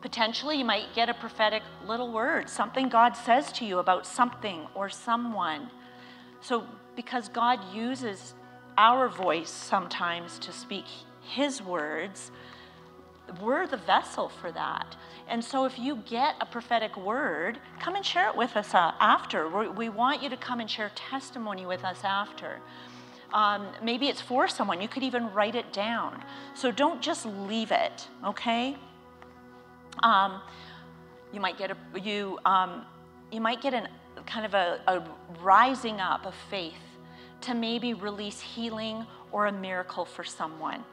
Potentially, 0.00 0.56
you 0.56 0.64
might 0.64 0.94
get 0.94 1.10
a 1.10 1.14
prophetic 1.14 1.62
little 1.86 2.10
word, 2.10 2.48
something 2.48 2.88
God 2.88 3.14
says 3.14 3.52
to 3.52 3.66
you 3.66 3.78
about 3.78 4.06
something 4.06 4.66
or 4.74 4.88
someone. 4.88 5.70
So, 6.40 6.64
because 6.96 7.28
God 7.28 7.60
uses 7.74 8.34
our 8.78 9.08
voice 9.08 9.50
sometimes 9.50 10.38
to 10.38 10.52
speak 10.52 10.86
His 11.20 11.60
words, 11.60 12.30
we're 13.42 13.66
the 13.66 13.76
vessel 13.76 14.30
for 14.30 14.50
that. 14.52 14.96
And 15.28 15.44
so, 15.44 15.66
if 15.66 15.78
you 15.78 15.96
get 15.96 16.34
a 16.40 16.46
prophetic 16.46 16.96
word, 16.96 17.58
come 17.78 17.94
and 17.94 18.04
share 18.04 18.30
it 18.30 18.36
with 18.36 18.56
us 18.56 18.74
uh, 18.74 18.92
after. 18.98 19.48
we 19.48 19.68
we 19.68 19.88
want 19.90 20.22
you 20.22 20.30
to 20.30 20.36
come 20.38 20.60
and 20.60 20.70
share 20.70 20.90
testimony 20.94 21.66
with 21.66 21.84
us 21.84 22.00
after. 22.04 22.60
Um, 23.32 23.68
maybe 23.82 24.08
it's 24.08 24.20
for 24.20 24.48
someone. 24.48 24.80
You 24.80 24.88
could 24.88 25.02
even 25.02 25.32
write 25.32 25.54
it 25.54 25.72
down. 25.72 26.22
So 26.54 26.70
don't 26.70 27.00
just 27.00 27.26
leave 27.26 27.70
it, 27.70 28.06
okay? 28.24 28.76
Um, 30.02 30.40
you 31.32 31.40
might 31.40 31.56
get 31.58 31.70
a 31.70 31.76
you 32.00 32.38
um, 32.44 32.84
you 33.30 33.40
might 33.40 33.62
get 33.62 33.74
an 33.74 33.88
kind 34.26 34.44
of 34.44 34.54
a, 34.54 34.80
a 34.86 35.04
rising 35.42 36.00
up 36.00 36.26
of 36.26 36.34
faith 36.50 36.74
to 37.42 37.54
maybe 37.54 37.94
release 37.94 38.40
healing 38.40 39.06
or 39.32 39.46
a 39.46 39.52
miracle 39.52 40.04
for 40.04 40.24
someone. 40.24 40.84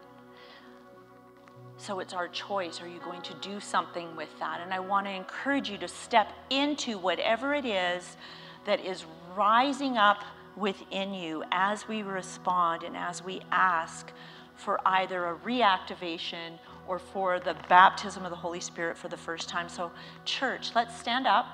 So 1.78 2.00
it's 2.00 2.13
our 2.13 2.28
choice. 2.28 2.82
Are 2.82 2.88
you 2.88 3.00
going 3.00 3.21
to 3.21 3.34
do 3.36 3.60
something 3.60 4.15
with 4.15 4.30
that? 4.39 4.62
And 4.62 4.73
I 4.73 4.80
want 4.80 5.06
to 5.06 5.12
encourage 5.12 5.69
you 5.69 5.78
to 5.80 5.88
step 5.88 6.32
into 6.50 6.97
whatever 6.97 7.54
it 7.54 7.65
is 7.65 8.17
that 8.65 8.84
is 8.84 9.06
rising 9.36 9.97
up 9.97 10.23
within 10.57 11.13
you 11.13 11.43
as 11.51 11.87
we 11.87 12.01
respond 12.01 12.83
and 12.83 12.97
as 12.97 13.23
we 13.23 13.41
ask 13.51 14.11
for 14.55 14.79
either 14.85 15.27
a 15.27 15.35
reactivation 15.35 16.57
or 16.87 16.97
for 16.97 17.39
the 17.39 17.55
baptism 17.69 18.25
of 18.25 18.31
the 18.31 18.35
Holy 18.35 18.59
Spirit 18.59 18.97
for 18.97 19.07
the 19.07 19.17
first 19.17 19.47
time. 19.47 19.69
So, 19.69 19.91
church, 20.25 20.71
let's 20.73 20.97
stand 20.99 21.27
up 21.27 21.45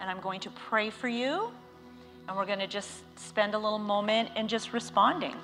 and 0.00 0.10
I'm 0.10 0.20
going 0.20 0.40
to 0.40 0.50
pray 0.50 0.90
for 0.90 1.08
you. 1.08 1.50
And 2.26 2.36
we're 2.36 2.46
going 2.46 2.58
to 2.58 2.66
just 2.66 2.90
spend 3.18 3.54
a 3.54 3.58
little 3.58 3.78
moment 3.78 4.30
in 4.36 4.48
just 4.48 4.72
responding. 4.72 5.34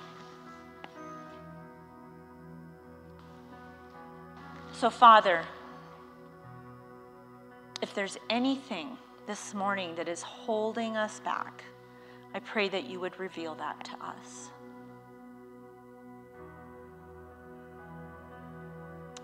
So, 4.73 4.89
Father, 4.89 5.43
if 7.81 7.93
there's 7.93 8.17
anything 8.29 8.97
this 9.25 9.53
morning 9.53 9.95
that 9.95 10.07
is 10.07 10.21
holding 10.21 10.97
us 10.97 11.19
back, 11.21 11.63
I 12.37 12.39
pray 12.41 12.69
that 12.69 12.87
you 12.87 12.99
would 12.99 13.19
reveal 13.19 13.55
that 13.55 13.83
to 13.85 13.93
us. 13.93 14.51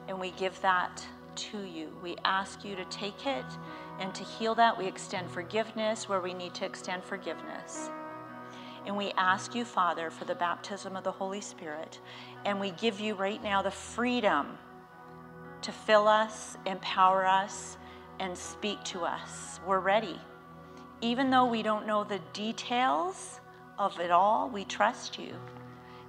And 0.08 0.20
we 0.20 0.32
give 0.32 0.60
that 0.62 1.06
to 1.36 1.60
you. 1.60 1.96
We 2.02 2.16
ask 2.26 2.66
you 2.66 2.76
to 2.76 2.84
take 2.86 3.28
it 3.28 3.46
and 4.00 4.16
to 4.16 4.24
heal 4.24 4.56
that. 4.56 4.76
We 4.76 4.88
extend 4.88 5.30
forgiveness 5.30 6.10
where 6.10 6.22
we 6.22 6.34
need 6.34 6.56
to 6.56 6.66
extend 6.66 7.04
forgiveness. 7.04 7.92
And 8.88 8.98
we 8.98 9.12
ask 9.12 9.54
you, 9.54 9.64
Father, 9.64 10.10
for 10.10 10.26
the 10.26 10.34
baptism 10.34 10.96
of 10.96 11.04
the 11.04 11.12
Holy 11.12 11.42
Spirit. 11.42 12.00
And 12.46 12.60
we 12.60 12.72
give 12.72 13.00
you 13.00 13.14
right 13.14 13.44
now 13.44 13.62
the 13.62 13.70
freedom 13.70 14.58
to 15.62 15.72
fill 15.72 16.08
us, 16.08 16.58
empower 16.66 17.28
us, 17.28 17.78
and 18.20 18.36
speak 18.36 18.84
to 18.86 19.02
us. 19.02 19.60
We're 19.68 19.82
ready. 19.82 20.20
Even 21.04 21.30
though 21.30 21.46
we 21.46 21.62
don't 21.62 21.86
know 21.86 22.06
the 22.06 22.22
details 22.32 23.42
of 23.78 24.00
it 24.00 24.10
all, 24.10 24.50
we 24.50 24.64
trust 24.64 25.20
you. 25.20 25.36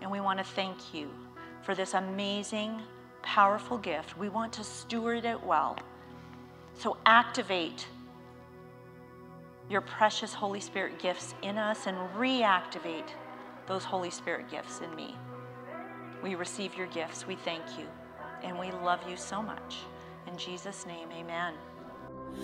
And 0.01 0.09
we 0.09 0.21
want 0.21 0.39
to 0.39 0.45
thank 0.45 0.95
you 0.95 1.11
for 1.63 1.75
this 1.75 1.95
amazing, 1.95 2.81
powerful 3.21 3.77
gift. 3.77 4.17
We 4.17 4.29
want 4.29 4.53
to 4.53 4.63
steward 4.63 5.25
it 5.25 5.43
well. 5.45 5.77
So 6.75 6.97
activate 7.07 7.89
your 9.69 9.81
precious 9.81 10.33
Holy 10.33 10.61
Spirit 10.61 11.01
gifts 11.01 11.35
in 11.43 11.59
us 11.59 11.89
and 11.89 11.97
reactivate 12.17 13.09
those 13.67 13.83
Holy 13.83 14.11
Spirit 14.11 14.49
gifts 14.49 14.81
in 14.81 14.95
me. 14.95 15.17
We 16.23 16.37
receive 16.37 16.77
your 16.77 16.87
gifts. 16.87 17.27
We 17.27 17.35
thank 17.35 17.65
you. 17.77 17.87
And 18.45 18.57
we 18.61 18.71
love 18.71 19.01
you 19.11 19.17
so 19.17 19.43
much. 19.43 19.79
In 20.29 20.39
Jesus' 20.39 20.87
name, 20.87 21.09
amen. 21.11 21.55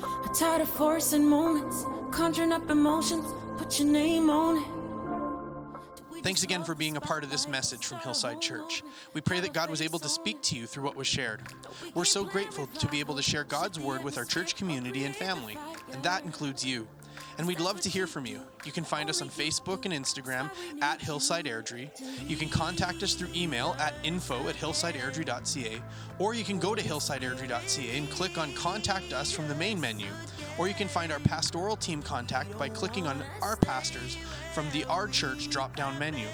I'm 0.02 0.34
tired 0.34 0.62
of 0.62 0.68
forcing 0.68 1.28
moments, 1.28 1.84
conjuring 2.10 2.52
up 2.52 2.68
emotions, 2.70 3.26
put 3.58 3.78
your 3.78 3.88
name 3.88 4.30
on 4.30 4.58
it. 4.58 6.22
Thanks 6.22 6.42
again 6.42 6.64
for 6.64 6.74
being 6.74 6.98
a 6.98 7.00
part 7.00 7.24
of 7.24 7.30
this 7.30 7.48
message 7.48 7.86
from 7.86 7.98
Hillside 8.00 8.42
Church. 8.42 8.82
We 9.14 9.22
pray 9.22 9.40
that 9.40 9.54
God 9.54 9.70
was 9.70 9.80
able 9.80 9.98
to 10.00 10.08
speak 10.08 10.42
to 10.42 10.56
you 10.56 10.66
through 10.66 10.84
what 10.84 10.94
was 10.94 11.06
shared. 11.06 11.40
We're 11.94 12.04
so 12.04 12.24
grateful 12.24 12.66
to 12.66 12.86
be 12.88 13.00
able 13.00 13.16
to 13.16 13.22
share 13.22 13.42
God's 13.42 13.80
word 13.80 14.04
with 14.04 14.18
our 14.18 14.26
church 14.26 14.54
community 14.54 15.04
and 15.04 15.16
family, 15.16 15.56
and 15.92 16.02
that 16.02 16.24
includes 16.24 16.62
you 16.62 16.86
and 17.38 17.46
we'd 17.46 17.60
love 17.60 17.80
to 17.82 17.88
hear 17.88 18.06
from 18.06 18.26
you. 18.26 18.40
You 18.64 18.72
can 18.72 18.84
find 18.84 19.08
us 19.08 19.22
on 19.22 19.28
Facebook 19.28 19.84
and 19.84 19.94
Instagram 19.94 20.50
at 20.82 21.00
Hillside 21.00 21.46
Airdrie. 21.46 21.90
You 22.28 22.36
can 22.36 22.48
contact 22.48 23.02
us 23.02 23.14
through 23.14 23.28
email 23.34 23.76
at 23.78 23.94
info 24.02 24.48
at 24.48 24.56
hillsideairdrie.ca, 24.56 25.82
or 26.18 26.34
you 26.34 26.44
can 26.44 26.58
go 26.58 26.74
to 26.74 26.82
hillsideairdrie.ca 26.82 27.96
and 27.96 28.10
click 28.10 28.38
on 28.38 28.52
Contact 28.54 29.12
Us 29.12 29.32
from 29.32 29.48
the 29.48 29.54
main 29.54 29.80
menu. 29.80 30.06
Or 30.58 30.68
you 30.68 30.74
can 30.74 30.88
find 30.88 31.10
our 31.10 31.20
pastoral 31.20 31.76
team 31.76 32.02
contact 32.02 32.58
by 32.58 32.68
clicking 32.68 33.06
on 33.06 33.22
Our 33.40 33.56
Pastors 33.56 34.18
from 34.52 34.68
the 34.72 34.84
Our 34.84 35.08
Church 35.08 35.48
drop 35.48 35.76
down 35.76 35.98
menu. 35.98 36.26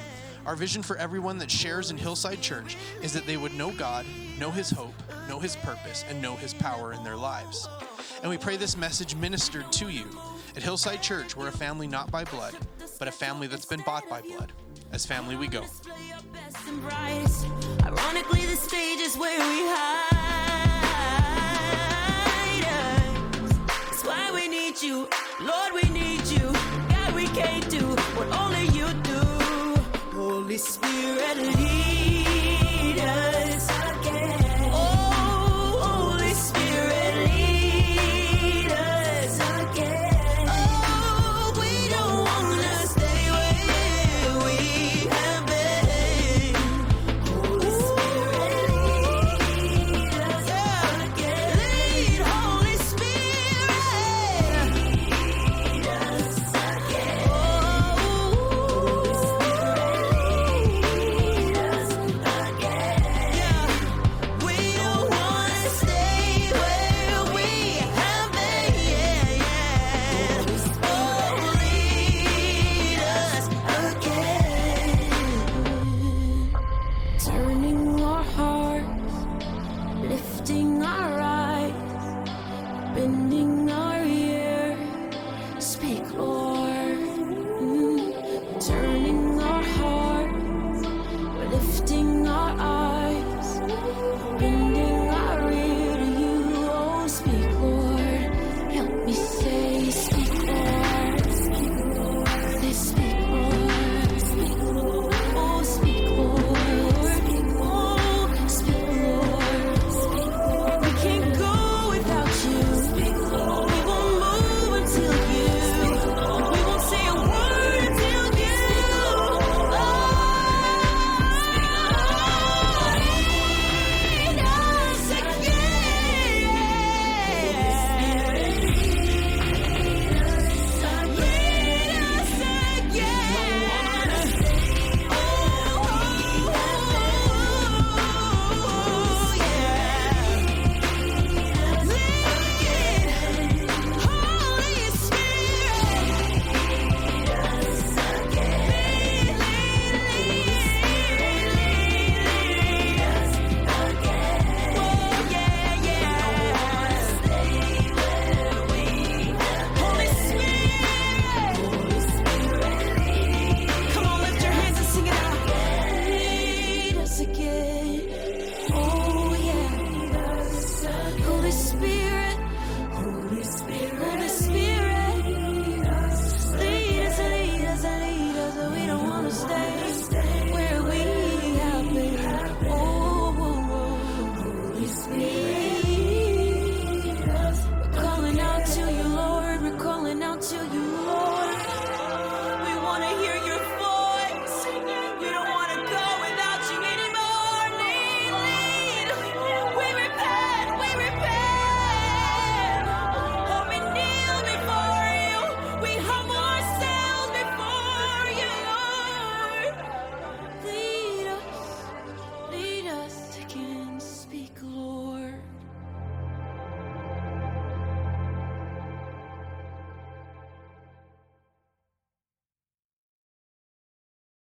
Our 0.47 0.57
vision 0.57 0.83
for 0.83 0.97
everyone 0.97 1.39
that 1.39 1.51
shares 1.51 1.91
in 1.91 1.97
Hillside 1.97 2.41
Church 2.41 2.77
is 3.03 3.13
that 3.13 3.27
they 3.27 3.37
would 3.37 3.55
know 3.55 3.73
God, 3.73 4.07
know 4.39 4.51
His 4.51 4.71
hope, 4.71 4.95
know 5.29 5.41
His 5.41 5.57
purpose, 5.57 6.05
and 6.09 6.23
know 6.23 6.37
His 6.37 6.55
power 6.55 6.93
in 6.93 7.03
their 7.03 7.17
lives. 7.17 7.69
And 8.23 8.31
we 8.31 8.39
pray 8.39 8.57
this 8.57 8.77
message 8.77 9.17
ministered 9.17 9.71
to 9.73 9.89
you. 9.89 10.07
At 10.57 10.63
Hillside 10.63 11.03
Church, 11.03 11.37
we're 11.37 11.49
a 11.49 11.53
family 11.53 11.87
not 11.87 12.11
by 12.11 12.25
blood, 12.25 12.55
but 12.99 13.09
a 13.09 13.13
family 13.13 13.47
that's 13.47 13.67
been 13.67 13.83
bought 13.83 14.09
by 14.09 14.23
blood. 14.23 14.53
As 14.91 15.05
family, 15.05 15.37
we 15.37 15.49
go. 15.49 15.63
Ironically, 17.85 18.47
the 18.47 18.57
stage 18.57 19.01
is 19.01 19.19
where 19.19 19.39
we 19.39 19.67
hide. 19.69 20.17
That's 23.69 24.03
why 24.03 24.31
we 24.35 24.49
need 24.49 24.81
you, 24.81 25.07
Lord, 25.43 25.75
we 25.75 25.83
need 25.91 26.25
you. 26.27 26.51
God, 26.89 27.15
we 27.15 27.27
can't 27.27 27.69
do 27.69 27.85
what 28.17 28.29
only 28.41 28.65
you 28.69 28.87
do. 29.03 29.21
Holy 30.17 30.57
Spirit, 30.57 31.37